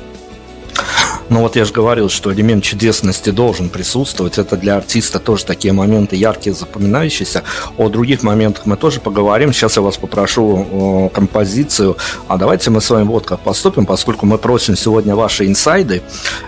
[1.30, 4.38] Ну вот я же говорил, что элемент чудесности должен присутствовать.
[4.38, 7.44] Это для артиста тоже такие моменты яркие, запоминающиеся.
[7.78, 9.52] О других моментах мы тоже поговорим.
[9.52, 11.98] Сейчас я вас попрошу композицию.
[12.28, 16.04] А давайте мы с вами вот как поступим, поскольку мы просим сегодня ваши инсайды.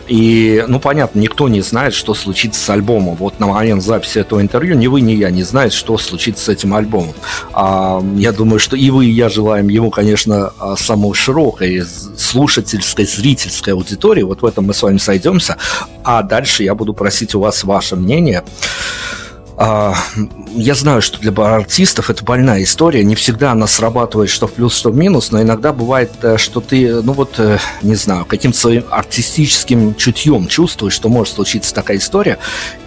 [0.07, 3.15] И, ну, понятно, никто не знает, что случится с альбомом.
[3.15, 6.49] Вот на момент записи этого интервью ни вы, ни я не знаете, что случится с
[6.49, 7.15] этим альбомом.
[7.51, 11.83] А, я думаю, что и вы, и я желаем ему, конечно, самой широкой
[12.15, 14.21] слушательской, зрительской аудитории.
[14.21, 15.57] Вот в этом мы с вами сойдемся,
[16.03, 18.43] а дальше я буду просить у вас ваше мнение.
[19.59, 19.95] А,
[20.53, 23.03] я знаю, что для артистов это больная история.
[23.03, 26.61] Не всегда она срабатывает что в плюс, что в минус, но иногда бывает, э, что
[26.61, 31.97] ты, ну вот, э, не знаю, каким-то своим артистическим чутьем чувствуешь, что может случиться такая
[31.97, 32.37] история.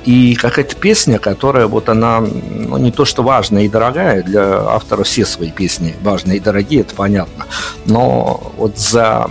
[0.04, 5.02] И какая-то песня, которая вот она, ну не то что важная и дорогая, для автора
[5.02, 7.46] все свои песни важные и дорогие, это понятно.
[7.84, 9.28] Но вот за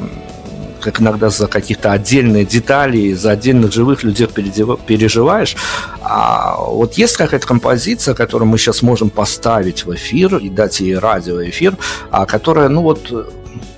[0.79, 5.55] как иногда за каких-то отдельные детали, за отдельных живых людей переживаешь.
[6.01, 10.97] А вот есть какая-то композиция, которую мы сейчас можем поставить в эфир и дать ей
[10.97, 11.77] радиоэфир,
[12.11, 13.11] а которая, ну вот,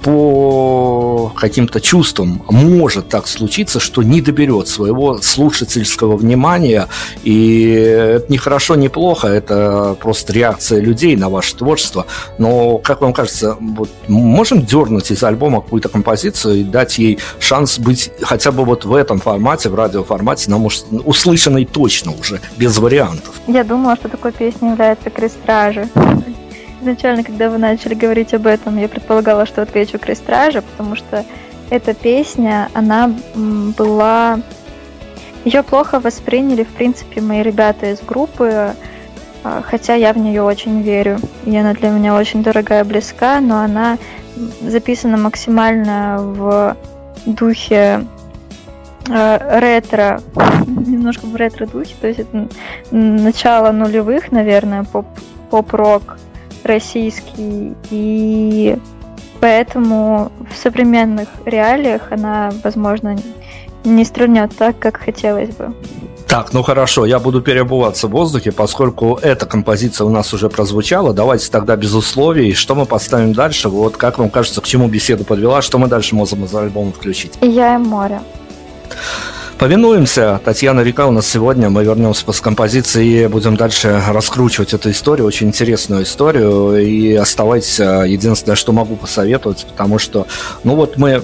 [0.01, 6.87] по каким-то чувствам может так случиться, что не доберет своего слушательского внимания.
[7.23, 12.05] И это не хорошо, не плохо, это просто реакция людей на ваше творчество.
[12.37, 17.79] Но, как вам кажется, вот можем дернуть из альбома какую-то композицию и дать ей шанс
[17.79, 22.77] быть хотя бы вот в этом формате, в радиоформате, нам уж услышанной точно уже, без
[22.77, 23.35] вариантов?
[23.47, 25.87] Я думала, что такой песней является «Крестражи».
[26.81, 31.23] Изначально, когда вы начали говорить об этом, я предполагала, что отвечу Крестража, потому что
[31.69, 34.39] эта песня, она была...
[35.45, 38.73] Ее плохо восприняли, в принципе, мои ребята из группы,
[39.43, 41.19] а, хотя я в нее очень верю.
[41.45, 43.99] И она для меня очень дорогая, близка, но она
[44.61, 46.77] записана максимально в
[47.27, 48.07] духе
[49.07, 50.19] э, ретро,
[50.65, 52.47] немножко в ретро-духе, то есть это
[52.89, 55.05] начало нулевых, наверное, поп,
[55.51, 56.17] поп-рок
[56.63, 58.77] российский, и
[59.39, 63.17] поэтому в современных реалиях она, возможно,
[63.83, 65.73] не стрельнет так, как хотелось бы.
[66.27, 71.13] Так, ну хорошо, я буду переобуваться в воздухе, поскольку эта композиция у нас уже прозвучала.
[71.13, 72.53] Давайте тогда без условий.
[72.53, 73.67] Что мы поставим дальше?
[73.67, 75.61] Вот как вам кажется, к чему беседу подвела?
[75.61, 77.33] Что мы дальше можем из альбома включить?
[77.41, 78.21] Я, и море.
[79.61, 80.41] Повинуемся.
[80.43, 81.69] Татьяна Река у нас сегодня.
[81.69, 86.83] Мы вернемся после композиции и будем дальше раскручивать эту историю, очень интересную историю.
[86.83, 87.77] И оставайтесь.
[87.77, 90.25] Единственное, что могу посоветовать, потому что,
[90.63, 91.21] ну вот мы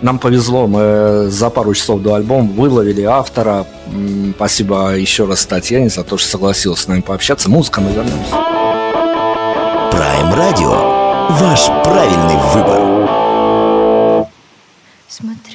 [0.00, 3.66] нам повезло, мы за пару часов до альбома выловили автора.
[4.34, 7.50] Спасибо еще раз Татьяне за то, что согласилась с нами пообщаться.
[7.50, 8.32] Музыка, мы вернемся.
[9.92, 10.72] Прайм Радио.
[11.28, 12.94] Ваш правильный выбор.
[15.06, 15.53] Смотри,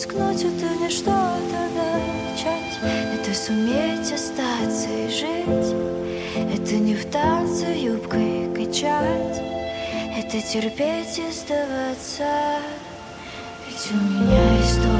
[0.00, 2.78] Рискнуть это не что-то начать.
[3.12, 5.74] Это суметь остаться и жить.
[6.54, 9.42] Это не в танце юбкой качать.
[10.16, 12.62] Это терпеть и сдаваться.
[13.68, 14.99] Ведь у меня есть только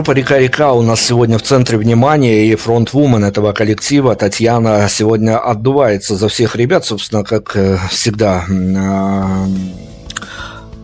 [0.00, 6.16] Группа «Река-река» у нас сегодня в центре внимания, и фронтвумен этого коллектива Татьяна сегодня отдувается
[6.16, 8.46] за всех ребят, собственно, как э, всегда.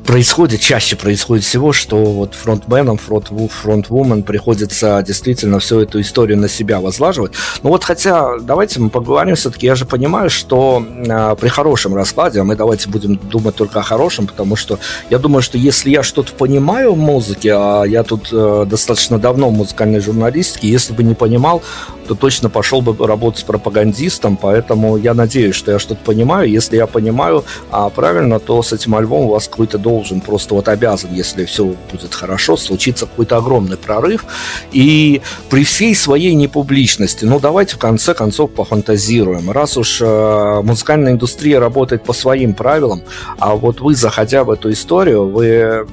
[0.07, 6.49] Происходит, чаще происходит всего, что вот фронтменам, фронт, фронтвумен приходится действительно всю эту историю на
[6.49, 7.33] себя возлаживать.
[7.65, 12.41] Ну вот хотя, давайте мы поговорим все-таки, я же понимаю, что э, при хорошем раскладе,
[12.41, 14.79] а мы давайте будем думать только о хорошем, потому что
[15.11, 19.49] я думаю, что если я что-то понимаю в музыке, а я тут э, достаточно давно
[19.49, 21.63] в музыкальной журналистике, если бы не понимал,
[22.07, 26.51] то точно пошел бы работать пропагандистом, поэтому я надеюсь, что я что-то понимаю.
[26.51, 30.69] Если я понимаю а правильно, то с этим альбомом у вас какой-то должен, просто вот
[30.69, 34.25] обязан, если все будет хорошо, случиться какой-то огромный прорыв.
[34.73, 39.51] И при всей своей непубличности, ну давайте в конце концов пофантазируем.
[39.51, 43.03] Раз уж э, музыкальная индустрия работает по своим правилам,
[43.39, 45.87] а вот вы, заходя в эту историю, вы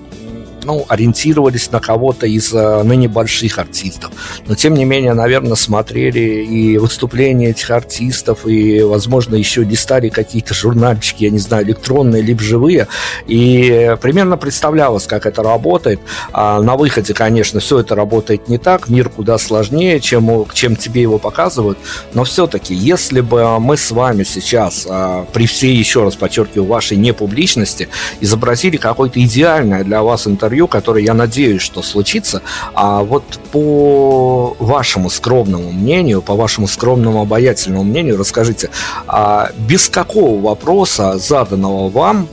[0.64, 4.11] ну, ориентировались на кого-то из э, ныне больших артистов.
[4.47, 10.53] Но, тем не менее, наверное, смотрели и выступления этих артистов, и, возможно, еще листали какие-то
[10.53, 12.88] журнальчики, я не знаю, электронные, либо живые,
[13.28, 15.99] и примерно представлялось, как это работает.
[16.32, 21.01] А на выходе, конечно, все это работает не так, мир куда сложнее, чем, чем тебе
[21.01, 21.78] его показывают,
[22.14, 26.97] но все-таки, если бы мы с вами сейчас, а, при всей, еще раз подчеркиваю, вашей
[26.97, 27.89] непубличности,
[28.22, 32.41] изобразили какое-то идеальное для вас интервью, интервью, которое я надеюсь, что случится.
[32.76, 38.70] А вот по вашему скромному мнению, по вашему скромному обаятельному мнению, расскажите,
[39.08, 42.28] а без какого вопроса, заданного вам,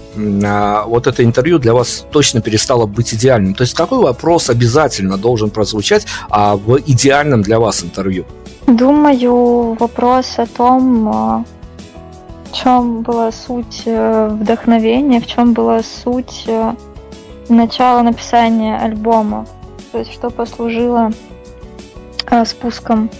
[0.45, 3.55] а, вот это интервью для вас точно перестало быть идеальным?
[3.55, 8.25] То есть какой вопрос обязательно должен прозвучать а, в идеальном для вас интервью?
[8.66, 11.45] Думаю, вопрос о том, а,
[12.51, 16.75] в чем была суть э, вдохновения, в чем была суть э,
[17.55, 19.47] начало написания альбома.
[19.93, 21.11] То есть что послужило
[22.31, 23.11] э, спуском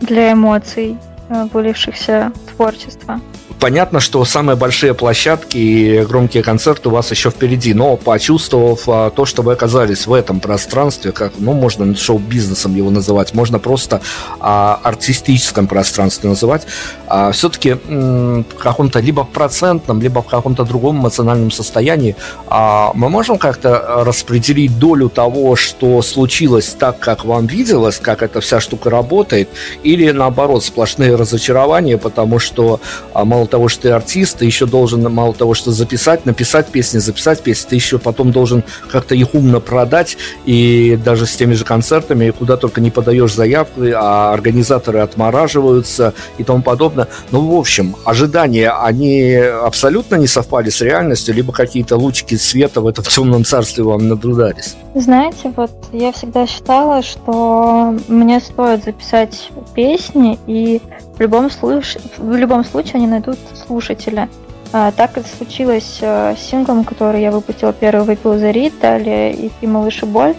[0.00, 0.98] для эмоций,
[1.28, 3.20] э, вылившихся в творчество.
[3.62, 9.10] Понятно, что самые большие площадки и громкие концерты у вас еще впереди, но почувствовав а,
[9.10, 14.00] то, что вы оказались в этом пространстве, как, ну, можно шоу-бизнесом его называть, можно просто
[14.40, 16.66] а, артистическом пространстве называть,
[17.06, 22.16] а, все-таки в каком-то либо процентном, либо в каком-то другом эмоциональном состоянии
[22.48, 28.40] а, мы можем как-то распределить долю того, что случилось так, как вам виделось, как эта
[28.40, 29.50] вся штука работает,
[29.84, 32.80] или наоборот, сплошные разочарования, потому что
[33.14, 36.98] а, мало того, что ты артист, ты еще должен, мало того, что записать, написать песни,
[36.98, 41.66] записать песни, ты еще потом должен как-то их умно продать, и даже с теми же
[41.66, 47.08] концертами, куда только не подаешь заявку, а организаторы отмораживаются и тому подобное.
[47.30, 52.86] Ну, в общем, ожидания, они абсолютно не совпали с реальностью, либо какие-то лучики света в
[52.86, 54.76] этом темном царстве вам наблюдались?
[54.94, 60.80] Знаете, вот я всегда считала, что мне стоит записать песни, и
[61.16, 64.28] в любом, случае, в любом случае они найдут слушателя.
[64.72, 69.32] А, так это случилось а, с синглом, который я выпустила первый «Выпил за Рит», далее
[69.32, 70.34] и «Пи малыш и боль».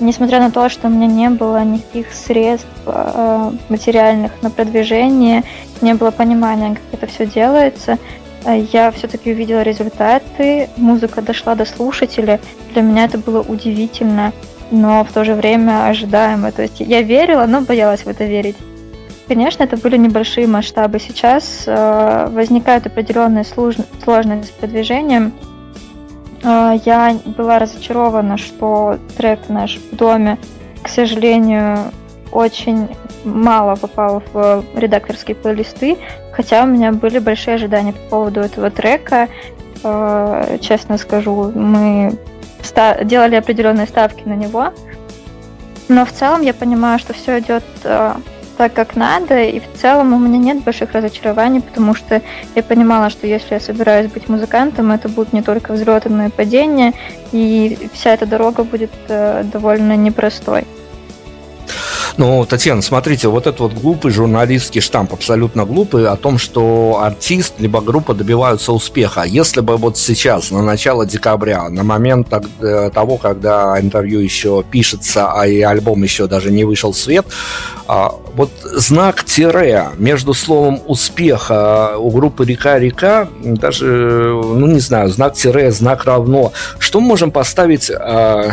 [0.00, 5.42] Несмотря на то, что у меня не было никаких средств а, материальных на продвижение,
[5.80, 7.98] не было понимания, как это все делается,
[8.72, 12.40] я все-таки увидела результаты, музыка дошла до слушателя.
[12.72, 14.32] Для меня это было удивительно,
[14.72, 16.50] но в то же время ожидаемо.
[16.50, 18.56] То есть я верила, но боялась в это верить.
[19.32, 20.98] Конечно, это были небольшие масштабы.
[20.98, 25.32] Сейчас э, возникает определенная сложность с продвижением.
[26.44, 30.36] Э, я была разочарована, что трек наш в доме,
[30.82, 31.78] к сожалению,
[32.30, 32.90] очень
[33.24, 35.96] мало попал в редакторские плейлисты,
[36.34, 39.30] хотя у меня были большие ожидания по поводу этого трека.
[39.82, 42.18] Э, честно скажу, мы
[43.04, 44.74] делали определенные ставки на него.
[45.88, 48.12] Но в целом я понимаю, что все идет э,
[48.56, 52.22] так, как надо, и в целом у меня нет больших разочарований, потому что
[52.54, 56.30] я понимала, что если я собираюсь быть музыкантом, это будут не только взлеты, но и
[56.30, 56.92] падения,
[57.32, 60.64] и вся эта дорога будет э, довольно непростой.
[62.18, 67.54] Ну, Татьяна, смотрите, вот этот вот глупый журналистский штамп, абсолютно глупый, о том, что артист
[67.58, 69.22] либо группа добиваются успеха.
[69.22, 72.28] Если бы вот сейчас, на начало декабря, на момент
[72.60, 77.26] э, того, когда интервью еще пишется, а и альбом еще даже не вышел в свет,
[77.86, 85.34] а, вот знак тире между словом успеха у группы «Река-река», даже, ну, не знаю, знак
[85.34, 86.52] тире, знак равно.
[86.78, 88.52] Что мы можем поставить а,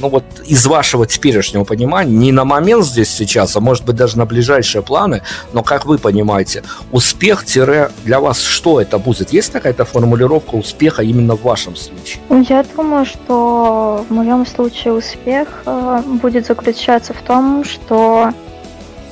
[0.00, 4.18] ну вот из вашего теперешнего понимания, не на момент здесь сейчас, а может быть даже
[4.18, 5.22] на ближайшие планы,
[5.52, 9.32] но как вы понимаете, успех-для вас что это будет?
[9.32, 12.20] Есть какая-то формулировка успеха именно в вашем случае?
[12.48, 18.30] Я думаю, что в моем случае успех э, будет заключаться в том, что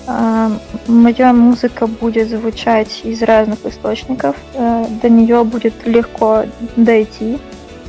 [0.07, 0.51] э,
[0.87, 6.45] моя музыка будет звучать из разных источников, э, до нее будет легко
[6.77, 7.39] дойти,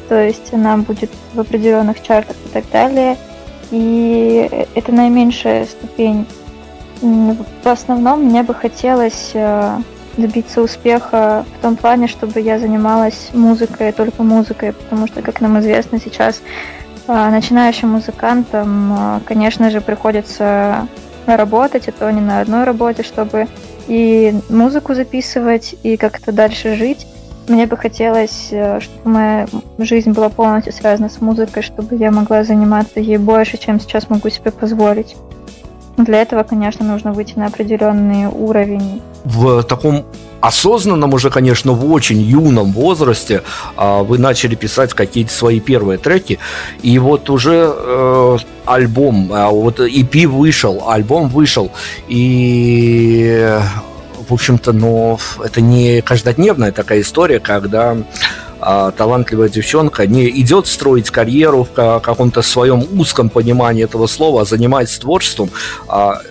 [0.10, 3.16] то есть она будет в определенных чартах и так далее.
[3.72, 6.26] И это наименьшая ступень.
[7.02, 9.78] В основном мне бы хотелось э,
[10.18, 15.60] добиться успеха в том плане, чтобы я занималась музыкой, только музыкой, потому что, как нам
[15.60, 16.42] известно сейчас,
[17.08, 20.88] э, начинающим музыкантам, э, конечно же, приходится
[21.28, 23.48] работать, и то не на одной работе, чтобы
[23.88, 27.06] и музыку записывать, и как-то дальше жить.
[27.50, 29.48] Мне бы хотелось, э, чтобы моя
[29.80, 34.30] жизнь была полностью связана с музыкой, чтобы я могла заниматься ей больше, чем сейчас могу
[34.30, 35.16] себе позволить.
[35.98, 39.02] Для этого, конечно, нужно выйти на определенный уровень.
[39.26, 40.06] В таком
[40.42, 43.42] осознанном уже, конечно, в очень юном возрасте
[43.76, 46.38] а, вы начали писать какие-то свои первые треки,
[46.84, 51.72] и вот уже э, альбом, а, вот EP вышел, альбом вышел,
[52.08, 53.60] и
[54.30, 57.98] в общем-то, но это не каждодневная такая история, когда
[58.60, 64.46] а, талантливая девчонка не идет строить карьеру в каком-то своем узком понимании этого слова, а
[64.46, 65.50] занимается творчеством,
[65.88, 66.22] а,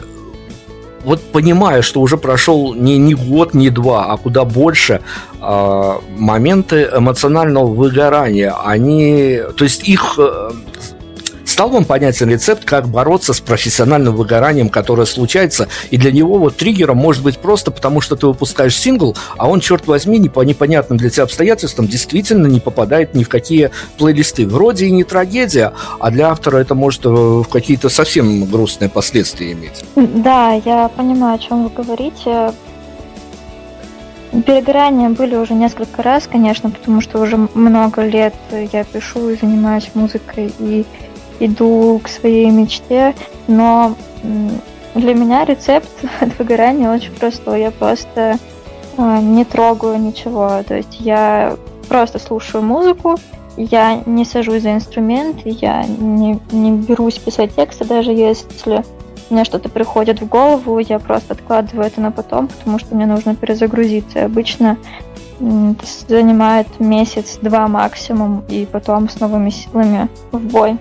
[1.05, 5.01] вот понимая, что уже прошел не, не год, не два, а куда больше,
[5.41, 10.51] э, моменты эмоционального выгорания, они, то есть их э,
[11.59, 16.57] Стал вам понятен рецепт, как бороться с профессиональным выгоранием, которое случается, и для него вот
[16.57, 20.43] триггером может быть просто потому, что ты выпускаешь сингл, а он, черт возьми, не по
[20.43, 24.47] непонятным для тебя обстоятельствам действительно не попадает ни в какие плейлисты.
[24.47, 29.51] Вроде и не трагедия, а для автора это может э, в какие-то совсем грустные последствия
[29.51, 29.85] иметь.
[29.97, 32.53] Да, я понимаю, о чем вы говорите.
[34.47, 38.35] Перегорания были уже несколько раз, конечно, потому что уже много лет
[38.73, 40.87] я пишу и занимаюсь музыкой, и
[41.41, 43.15] иду к своей мечте,
[43.47, 43.95] но
[44.95, 45.89] для меня рецепт
[46.21, 47.61] от выгорания очень простой.
[47.61, 48.39] Я просто
[48.97, 50.63] э, не трогаю ничего.
[50.67, 51.57] То есть я
[51.89, 53.17] просто слушаю музыку,
[53.57, 58.85] я не сажусь за инструмент, я не, не берусь писать тексты, даже если
[59.31, 63.35] мне что-то приходит в голову, я просто откладываю это на потом, потому что мне нужно
[63.35, 64.25] перезагрузиться.
[64.25, 64.79] Обычно
[66.09, 70.79] занимает месяц-два максимум, и потом с новыми силами в бой.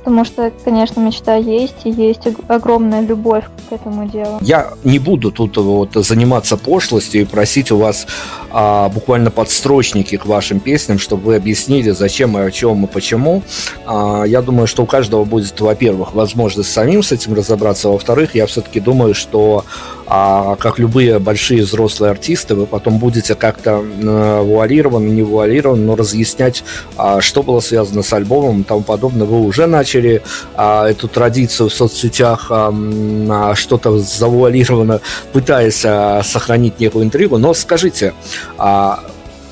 [0.00, 4.38] Потому что, конечно, мечта есть, и есть огромная любовь к этому делу.
[4.40, 8.06] Я не буду тут вот заниматься пошлостью и просить у вас
[8.50, 13.42] а, буквально подстрочники к вашим песням, чтобы вы объяснили, зачем и о чем и почему.
[13.86, 18.46] А, я думаю, что у каждого будет, во-первых, возможность самим с этим разобраться, во-вторых, я
[18.46, 19.64] все-таки думаю, что
[20.12, 25.94] а как любые большие взрослые артисты, вы потом будете как-то э, вуалированно, не вуалированно, но
[25.94, 26.64] разъяснять,
[26.96, 29.24] а, что было связано с альбомом и тому подобное.
[29.24, 30.22] Вы уже начали
[30.56, 35.00] а, эту традицию в соцсетях а, что-то завуалированно,
[35.32, 35.86] пытаясь
[36.26, 37.38] сохранить некую интригу.
[37.38, 38.12] Но скажите,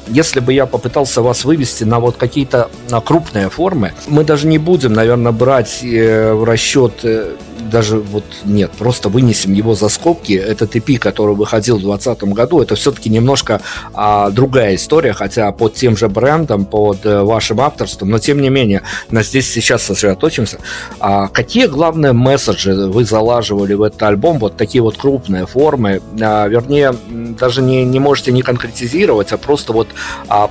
[0.09, 2.71] если бы я попытался вас вывести на вот какие-то
[3.05, 7.37] крупные формы, мы даже не будем, наверное, брать э, в расчет э,
[7.69, 10.33] даже вот нет, просто вынесем его за скобки.
[10.33, 13.61] Этот EP, который выходил в 2020 году, это все-таки немножко
[13.95, 18.49] а, другая история, хотя под тем же брендом, под а, вашим авторством, но тем не
[18.49, 20.59] менее, на здесь сейчас сосредоточимся.
[21.01, 26.47] А, какие главные месседжи вы залаживали в этот альбом, вот такие вот крупные формы, а,
[26.47, 26.95] вернее,
[27.39, 29.89] даже не, не можете не конкретизировать, а просто вот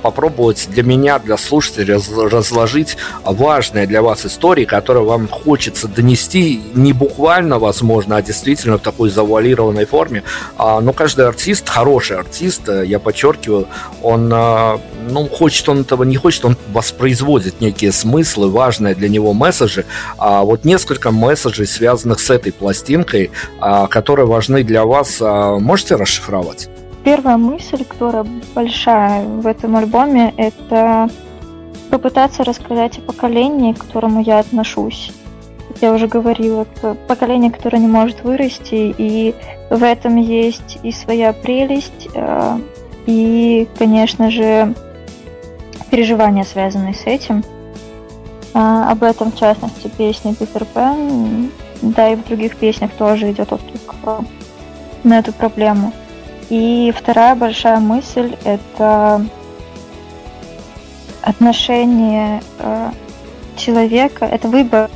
[0.02, 6.60] попробовать для меня, для слушателей раз, разложить важные для вас истории, которые вам хочется донести
[6.74, 10.22] не буквально, возможно, а действительно в такой завуалированной форме.
[10.56, 13.66] А, но каждый артист, хороший артист, э, я подчеркиваю,
[14.02, 14.78] он, э,
[15.10, 19.84] ну, хочет он этого, не хочет, он воспроизводит некие смыслы, важные для него месседжи.
[20.18, 23.30] А вот несколько месседжей, связанных с этой пластинкой,
[23.60, 26.68] а, которые важны для вас, а, можете расшифровать?
[27.08, 31.08] Первая мысль, которая большая в этом альбоме, это
[31.90, 35.10] попытаться рассказать о поколении, к которому я отношусь
[35.80, 36.66] я уже говорила,
[37.06, 39.34] поколение, которое не может вырасти, и
[39.70, 42.58] в этом есть и своя прелесть, э,
[43.06, 44.74] и, конечно же,
[45.90, 47.44] переживания, связанные с этим.
[48.54, 51.50] А, об этом, в частности, песня Питер Пен,
[51.80, 54.18] да и в других песнях тоже идет отклик э,
[55.04, 55.92] на эту проблему.
[56.50, 59.24] И вторая большая мысль– это
[61.22, 62.90] отношение э,
[63.56, 64.90] человека, это выбор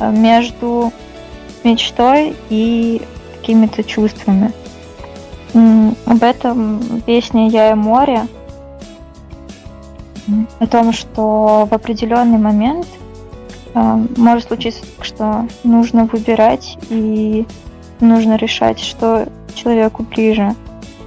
[0.00, 0.92] между
[1.64, 3.02] мечтой и
[3.36, 4.52] какими-то чувствами.
[6.06, 8.26] Об этом песня «Я и море»,
[10.58, 12.86] о том, что в определенный момент
[13.74, 17.46] э, может случиться, что нужно выбирать и
[18.00, 20.54] нужно решать, что человеку ближе.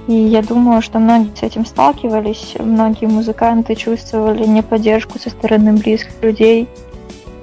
[0.08, 6.20] И я думаю, что многие с этим сталкивались, многие музыканты чувствовали неподдержку со стороны близких
[6.22, 6.68] людей,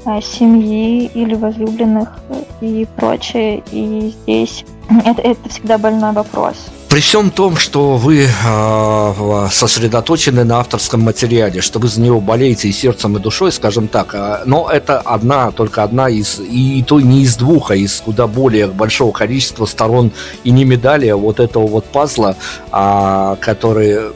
[0.06, 2.20] а, семьи или возлюбленных
[2.62, 3.64] и прочее.
[3.72, 4.66] И здесь
[5.06, 6.70] это, это всегда больной вопрос.
[6.90, 12.68] При всем том, что вы э, сосредоточены на авторском материале, что вы за него болеете
[12.68, 17.00] и сердцем, и душой, скажем так, э, но это одна, только одна из, и, то
[17.00, 20.12] не из двух, а из куда более большого количества сторон
[20.44, 22.36] и не медали, а вот этого вот пазла,
[22.72, 24.12] который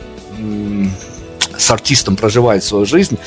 [1.58, 3.18] с артистом проживает свою жизнь.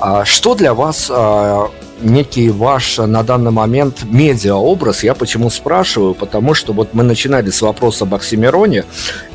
[0.00, 1.66] Э, что для вас э,
[2.00, 5.04] некий ваш на данный момент медиаобраз.
[5.04, 6.14] Я почему спрашиваю?
[6.14, 8.84] Потому что вот мы начинали с вопроса об Оксимироне,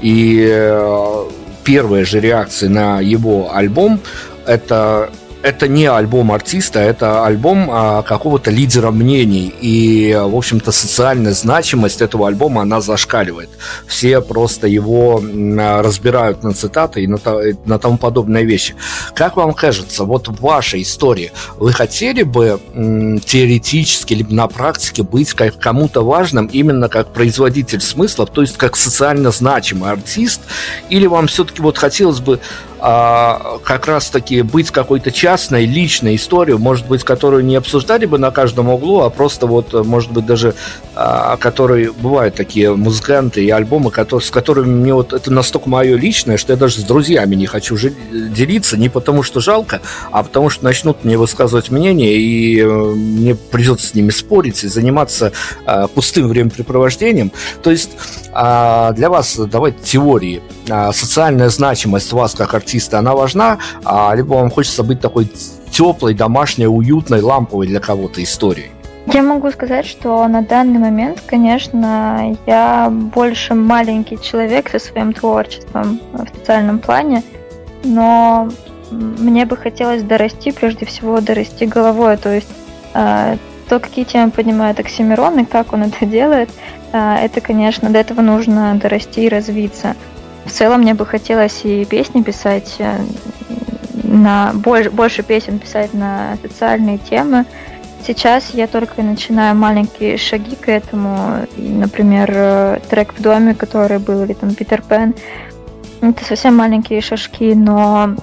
[0.02, 1.24] и э,
[1.64, 4.00] первая же реакция на его альбом
[4.46, 9.54] это это не альбом артиста, это альбом а, какого-то лидера мнений.
[9.62, 13.50] И, в общем-то, социальная значимость этого альбома, она зашкаливает.
[13.88, 17.20] Все просто его разбирают на цитаты и на,
[17.66, 18.76] на тому подобные вещи.
[19.16, 22.60] Как вам кажется, вот в вашей истории вы хотели бы
[23.26, 28.76] теоретически либо на практике быть как кому-то важным именно как производитель смыслов, то есть как
[28.76, 30.42] социально значимый артист,
[30.90, 32.40] или вам все-таки вот хотелось бы
[32.82, 38.32] а, как раз-таки быть какой-то частной, личной историей, может быть, которую не обсуждали бы на
[38.32, 40.56] каждом углу, а просто вот, может быть, даже,
[40.96, 45.96] а, которые бывают такие музыканты и альбомы, которые, с которыми мне вот это настолько мое
[45.98, 47.78] личное, что я даже с друзьями не хочу
[48.12, 53.36] делиться, не потому что жалко, а потому что начнут мне высказывать мнение, и э, мне
[53.36, 55.32] придется с ними спорить и заниматься
[55.68, 57.32] а, пустым времяпрепровождением.
[57.62, 57.92] То есть
[58.34, 60.42] а, для вас, давайте теории,
[60.94, 65.32] социальная значимость вас как артиста она важна, а, либо вам хочется быть такой
[65.72, 68.72] теплой, домашней, уютной, ламповой для кого-то историей?
[69.12, 76.00] Я могу сказать, что на данный момент, конечно, я больше маленький человек со своим творчеством
[76.14, 77.24] в социальном плане,
[77.84, 78.50] но
[78.92, 82.50] мне бы хотелось дорасти, прежде всего дорасти головой, то есть
[82.94, 86.50] э, то, какие темы поднимает Оксимирон и как он это делает,
[86.92, 89.96] это, конечно, до этого нужно дорасти и развиться.
[90.50, 92.98] В целом мне бы хотелось и песни писать э,
[94.04, 97.46] на больше, больше песен писать на социальные темы.
[98.06, 101.46] Сейчас я только начинаю маленькие шаги к этому.
[101.56, 105.14] Например, э, трек в доме, который был, или там Питер Пен.
[106.02, 108.16] Это совсем маленькие шажки, но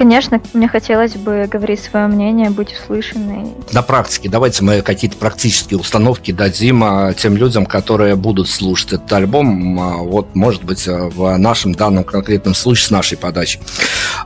[0.00, 3.50] Конечно, мне хотелось бы говорить свое мнение, быть услышанной.
[3.70, 9.12] На практике давайте мы какие-то практические установки дадим а, тем людям, которые будут слушать этот
[9.12, 13.60] альбом, а, вот, может быть, а, в нашем данном конкретном случае с нашей подачи.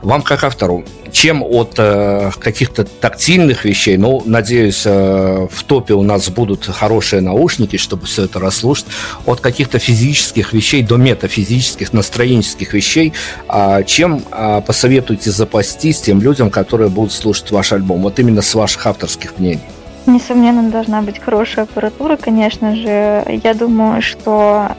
[0.01, 0.85] Вам, как автору,
[1.15, 7.21] чем от э, каких-то тактильных вещей, ну, надеюсь, э, в топе у нас будут хорошие
[7.21, 8.87] наушники, чтобы все это расслушать,
[9.25, 13.13] от каких-то физических вещей до метафизических, настроенческих вещей,
[13.47, 18.53] э, чем э, посоветуете запастись тем людям, которые будут слушать ваш альбом, вот именно с
[18.53, 19.63] ваших авторских мнений?
[20.05, 23.39] Несомненно, должна быть хорошая аппаратура, конечно же.
[23.41, 24.75] Я думаю, что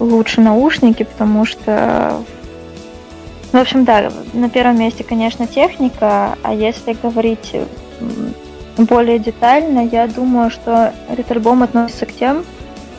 [0.00, 2.22] лучше наушники, потому что
[3.52, 7.54] в общем, да, на первом месте, конечно, техника, а если говорить
[8.78, 12.44] более детально, я думаю, что этот альбом относится к тем,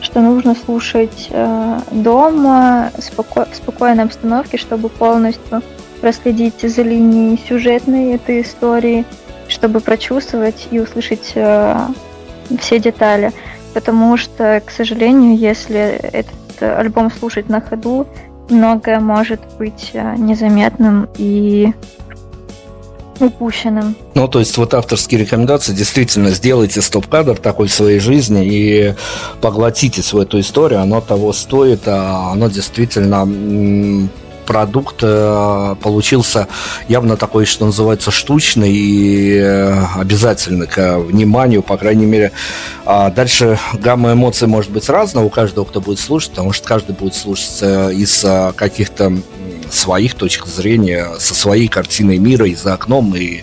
[0.00, 5.62] что нужно слушать э, дома, споко- в спокойной обстановке, чтобы полностью
[6.00, 9.04] проследить за линией сюжетной этой истории,
[9.48, 11.76] чтобы прочувствовать и услышать э,
[12.60, 13.32] все детали.
[13.72, 18.06] Потому что, к сожалению, если этот альбом слушать на ходу,
[18.48, 21.72] многое может быть э, незаметным и
[23.20, 23.96] упущенным.
[24.14, 28.94] Ну, то есть вот авторские рекомендации действительно сделайте стоп-кадр такой в своей жизни и
[29.40, 34.08] поглотитесь в эту историю, оно того стоит, а оно действительно
[34.44, 36.48] продукт э, получился
[36.88, 42.32] явно такой, что называется, штучный и э, обязательный к вниманию, по крайней мере.
[42.84, 46.94] А дальше гамма эмоций может быть разная у каждого, кто будет слушать, потому что каждый
[46.94, 49.12] будет слушать из э, каких-то
[49.70, 53.42] своих точек зрения, со своей картиной мира и за окном, и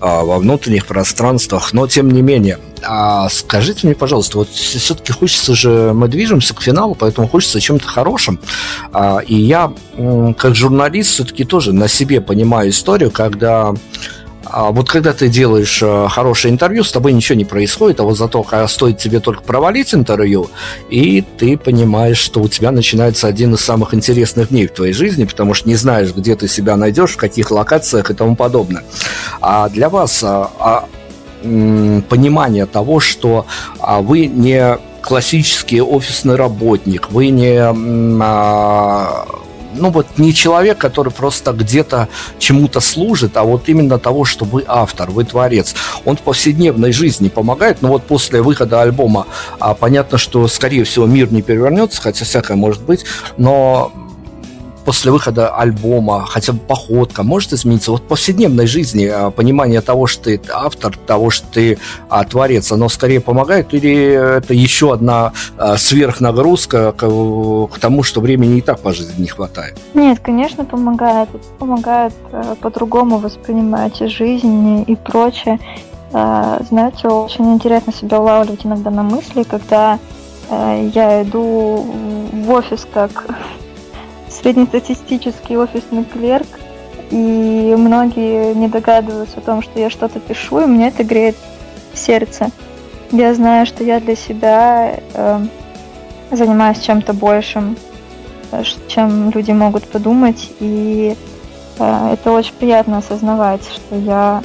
[0.00, 1.72] во внутренних пространствах.
[1.72, 6.62] Но, тем не менее, а скажите мне, пожалуйста, вот все-таки хочется же, мы движемся к
[6.62, 8.40] финалу, поэтому хочется чем-то хорошим.
[8.92, 9.72] А, и я,
[10.38, 13.74] как журналист, все-таки тоже на себе понимаю историю, когда
[14.50, 18.16] а вот когда ты делаешь э, хорошее интервью, с тобой ничего не происходит, а вот
[18.16, 20.50] зато стоит тебе только провалить интервью,
[20.88, 25.24] и ты понимаешь, что у тебя начинается один из самых интересных дней в твоей жизни,
[25.24, 28.84] потому что не знаешь, где ты себя найдешь, в каких локациях и тому подобное.
[29.40, 30.88] А для вас а, а,
[31.42, 33.46] понимание того, что
[33.80, 39.26] а, вы не классический офисный работник, вы не а,
[39.74, 42.08] ну вот не человек, который просто где-то
[42.38, 45.74] чему-то служит, а вот именно того, что вы автор, вы творец.
[46.04, 49.26] Он в повседневной жизни помогает, но вот после выхода альбома
[49.60, 53.04] а, понятно, что, скорее всего, мир не перевернется, хотя всякое может быть,
[53.36, 53.92] но
[54.88, 57.90] после выхода альбома, хотя бы походка может измениться?
[57.90, 61.78] Вот в повседневной жизни а, понимание того, что ты автор, того, что ты
[62.08, 68.22] а, творец, оно скорее помогает или это еще одна а, сверхнагрузка к, к тому, что
[68.22, 69.78] времени и так по жизни не хватает?
[69.92, 71.28] Нет, конечно, помогает.
[71.58, 75.60] Помогает а, по-другому воспринимать жизнь и прочее.
[76.14, 79.98] А, знаете, очень интересно себя улавливать иногда на мысли, когда
[80.48, 81.84] а, я иду
[82.32, 83.26] в офис как
[84.40, 86.46] среднестатистический офисный клерк,
[87.10, 91.36] и многие не догадываются о том, что я что-то пишу, и мне это греет
[91.94, 92.50] сердце.
[93.10, 95.40] Я знаю, что я для себя э,
[96.30, 97.76] занимаюсь чем-то большим,
[98.52, 101.16] э, чем люди могут подумать, и
[101.78, 104.42] э, это очень приятно осознавать, что я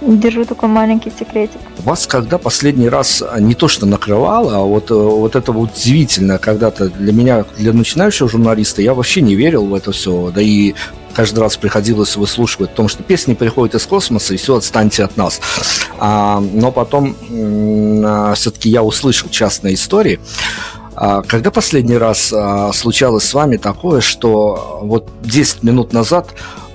[0.00, 1.60] Держу такой маленький секретик.
[1.78, 6.38] Вас когда последний раз не то что накрывало, а вот, э, вот это вот удивительно
[6.38, 10.30] когда-то для меня, для начинающего журналиста, я вообще не верил в это все.
[10.32, 10.74] Да и
[11.14, 15.16] каждый раз приходилось выслушивать о том, что песни приходят из космоса, и все, отстаньте от
[15.16, 15.40] нас.
[15.98, 17.16] А, но потом
[18.04, 20.20] а, все-таки я услышал частные истории.
[20.94, 26.28] А, когда последний раз а, случалось с вами такое, что вот 10 минут назад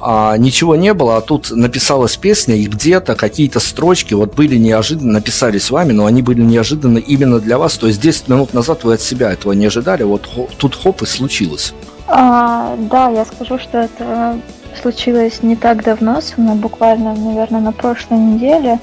[0.05, 5.13] а, ничего не было, а тут написалась песня, и где-то какие-то строчки вот были неожиданно,
[5.13, 7.77] написались вами, но они были неожиданны именно для вас.
[7.77, 10.27] То есть 10 минут назад вы от себя этого не ожидали, вот
[10.57, 11.73] тут хоп и случилось.
[12.07, 14.37] А, да, я скажу, что это
[14.81, 18.79] случилось не так давно, со мной буквально, наверное, на прошлой неделе.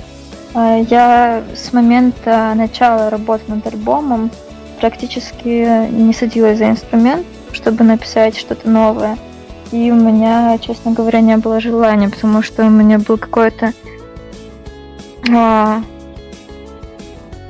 [0.55, 4.31] А, я с момента начала работы над альбомом
[4.81, 9.19] практически не садилась за инструмент, чтобы написать что-то новое–
[9.73, 13.73] и у меня, честно говоря, не было желания, потому что у меня был какой-то
[15.33, 15.83] а,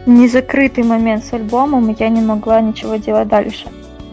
[0.06, 3.68] незакрытый момент с альбомом, и я не могла ничего делать дальше.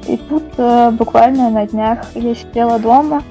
[0.08, 3.24] И тут а, буквально на днях я сидела дома,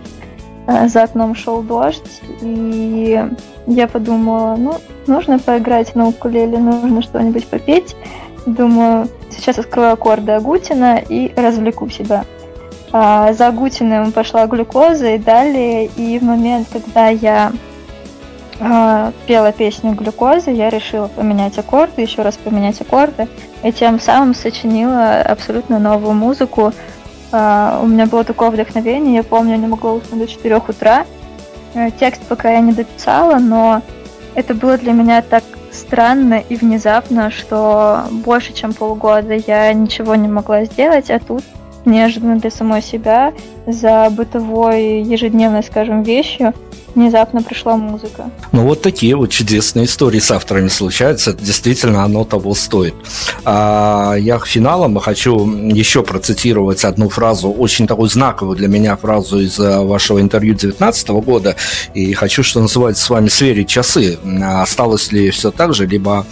[0.67, 3.19] а, за окном шел дождь, и
[3.67, 4.75] я подумала, ну,
[5.07, 7.97] нужно поиграть на укулеле, нужно что-нибудь попеть.
[8.45, 12.25] Думаю, сейчас открою аккорды Агутина и развлеку себя.
[12.93, 15.87] А, за Гутиным пошла глюкоза и далее.
[15.97, 17.53] И в момент, когда я
[18.61, 23.29] а, пела песню глюкозы, я решила поменять аккорды, еще раз поменять аккорды,
[23.63, 26.73] и тем самым сочинила абсолютно новую музыку.
[27.33, 31.05] А, у меня было такое вдохновение, я помню, я не могла уснуть до 4 утра.
[31.75, 33.83] Э, текст пока я не дописала, но
[34.35, 40.29] это было для меня так странно и внезапно, что больше чем полгода я ничего не
[40.29, 41.43] могла сделать, а тут
[41.87, 43.33] неожиданно для самой себя
[43.67, 46.53] за бытовой ежедневной, скажем, вещью
[46.97, 48.31] внезапно пришла музыка.
[48.53, 51.31] Ну, вот такие вот чудесные истории с авторами случаются.
[51.31, 52.95] Это действительно оно того стоит.
[53.45, 59.39] А я к финалам хочу еще процитировать одну фразу, очень такую знаковую для меня фразу
[59.39, 61.57] из э, вашего интервью 2019 года.
[61.95, 64.19] И хочу, что называется, с вами сверить часы.
[64.43, 66.27] Осталось ли все так же, либо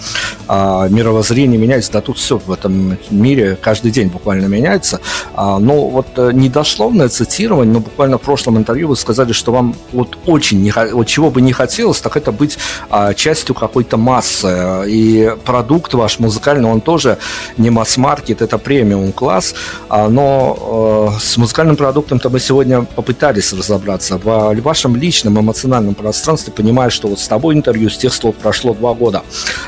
[0.49, 1.93] а, мировоззрение меняется?
[1.93, 5.01] Да тут все в этом мире каждый день буквально меняется.
[5.35, 9.75] А, но вот э, недословное цитирование, но буквально в прошлом интервью вы сказали, что вам
[9.93, 12.59] вот очень очень не, вот чего бы не хотелось, так это быть
[12.91, 14.85] а, частью какой-то массы.
[14.87, 17.19] И продукт ваш музыкальный, он тоже
[17.59, 19.55] не масс-маркет, это премиум класс,
[19.89, 24.19] а, но а, с музыкальным продуктом-то мы сегодня попытались разобраться.
[24.19, 28.75] В вашем личном эмоциональном пространстве, понимая, что вот с тобой интервью, с тех слов прошло
[28.75, 29.23] два года,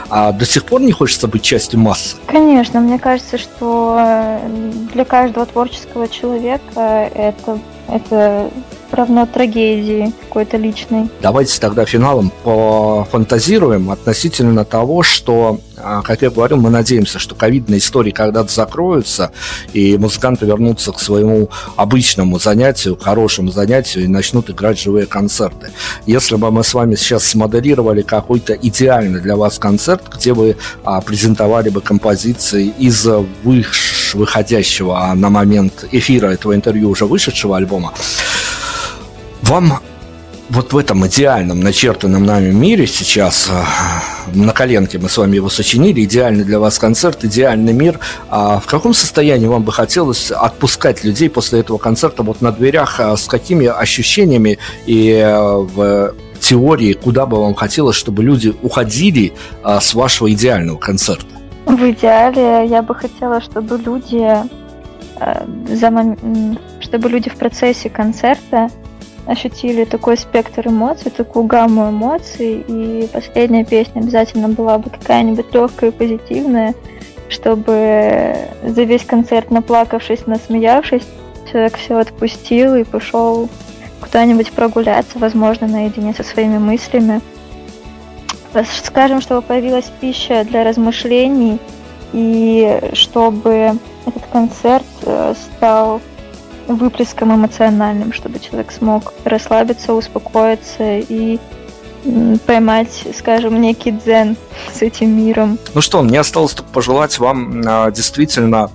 [0.08, 2.16] а до сих пор не хочется быть частью массы?
[2.26, 4.40] Конечно, мне кажется, что
[4.94, 7.58] для каждого творческого человека это
[7.88, 8.50] это
[8.92, 11.08] равно трагедии какой-то личной.
[11.20, 17.78] Давайте тогда финалом пофантазируем относительно того, что, а, как я говорил, мы надеемся, что ковидные
[17.78, 19.30] истории когда-то закроются,
[19.72, 25.70] и музыканты вернутся к своему обычному занятию, хорошему занятию, и начнут играть живые концерты.
[26.06, 31.00] Если бы мы с вами сейчас смоделировали какой-то идеальный для вас концерт, где вы а,
[31.00, 33.06] презентовали бы композиции из
[34.14, 37.92] выходящего на момент эфира этого интервью уже вышедшего альбома,
[39.46, 39.74] вам
[40.50, 45.48] вот в этом идеальном, начертанном нами мире сейчас, э, на коленке мы с вами его
[45.48, 47.98] сочинили, идеальный для вас концерт, идеальный мир.
[48.28, 53.00] А в каком состоянии вам бы хотелось отпускать людей после этого концерта вот на дверях,
[53.00, 59.32] а с какими ощущениями и э, в теории, куда бы вам хотелось, чтобы люди уходили
[59.62, 61.26] а, с вашего идеального концерта?
[61.64, 64.22] В идеале я бы хотела, чтобы люди,
[65.18, 65.46] э,
[66.80, 68.68] чтобы люди в процессе концерта
[69.26, 75.90] ощутили такой спектр эмоций, такую гамму эмоций, и последняя песня обязательно была бы какая-нибудь легкая
[75.90, 76.74] и позитивная,
[77.28, 81.06] чтобы за весь концерт наплакавшись, насмеявшись,
[81.50, 83.48] человек все отпустил и пошел
[84.00, 87.20] куда-нибудь прогуляться, возможно, наедине со своими мыслями.
[88.84, 91.58] Скажем, чтобы появилась пища для размышлений,
[92.12, 93.72] и чтобы
[94.06, 96.00] этот концерт э, стал
[96.66, 101.38] выплеском эмоциональным, чтобы человек смог расслабиться, успокоиться и
[102.46, 104.36] поймать, скажем, некий дзен
[104.72, 105.58] с этим миром.
[105.74, 108.70] Ну что, мне осталось только пожелать вам а, действительно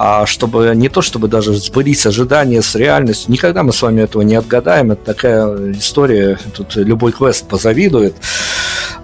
[0.00, 3.32] а чтобы не то, чтобы даже сбылись ожидания с реальностью.
[3.32, 4.92] Никогда мы с вами этого не отгадаем.
[4.92, 8.14] Это такая история, тут любой квест позавидует.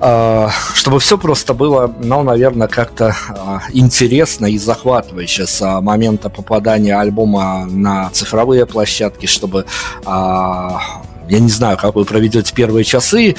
[0.01, 6.99] А, чтобы все просто было, ну, наверное, как-то а, интересно и захватывающе с момента попадания
[6.99, 9.66] альбома на цифровые площадки, чтобы
[10.07, 13.34] я не знаю, как вы проведете первые часы,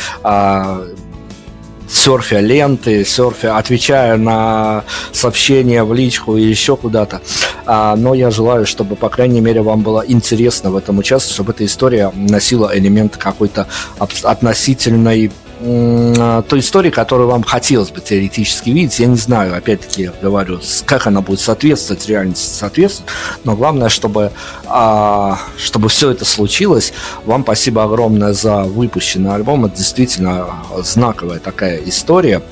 [1.88, 7.22] серфя ленты, серфя, отвечая на сообщения в личку или еще куда-то.
[7.68, 11.66] Но я желаю, чтобы, по крайней мере, вам было интересно в этом участвовать, чтобы эта
[11.66, 13.68] история носила элемент какой-то
[14.00, 15.32] относительной
[15.66, 19.00] той истории, которую вам хотелось бы теоретически видеть.
[19.00, 23.10] Я не знаю, опять-таки, я говорю, как она будет соответствовать реальности, соответствует.
[23.44, 24.32] Но главное, чтобы,
[24.68, 26.94] а, чтобы все это случилось.
[27.26, 29.66] Вам спасибо огромное за выпущенный альбом.
[29.66, 30.48] Это действительно
[30.78, 32.44] знаковая такая история.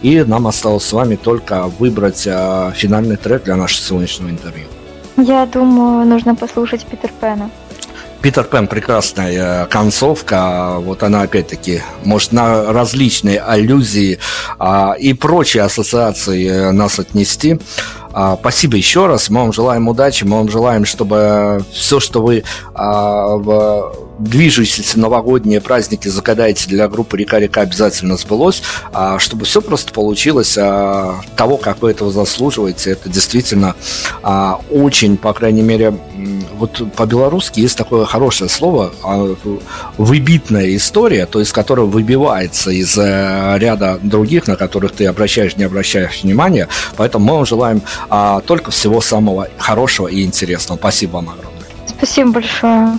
[0.00, 4.66] И нам осталось с вами только выбрать а, финальный трек для нашего сегодняшнего интервью.
[5.18, 7.50] Я думаю, нужно послушать Питер Пэна.
[8.22, 14.20] Питер Пен прекрасная концовка, вот она опять-таки может на различные аллюзии
[14.60, 17.58] а, и прочие ассоциации нас отнести.
[18.12, 19.28] А, спасибо еще раз.
[19.28, 22.44] Мы вам желаем удачи, мы вам желаем, чтобы все, что вы
[22.74, 23.92] а, в
[24.22, 28.62] движущиеся новогодние праздники загадаете для группы «Река-река» обязательно сбылось,
[28.92, 32.92] а, чтобы все просто получилось а, того, как вы этого заслуживаете.
[32.92, 33.74] Это действительно
[34.22, 35.94] а, очень, по крайней мере,
[36.54, 39.34] вот по-белорусски есть такое хорошее слово а,
[39.98, 45.64] «выбитная история», то есть которая выбивается из а, ряда других, на которых ты обращаешь, не
[45.64, 46.68] обращаешь внимания.
[46.96, 50.78] Поэтому мы вам желаем а, только всего самого хорошего и интересного.
[50.78, 51.66] Спасибо вам огромное.
[51.86, 52.98] Спасибо большое.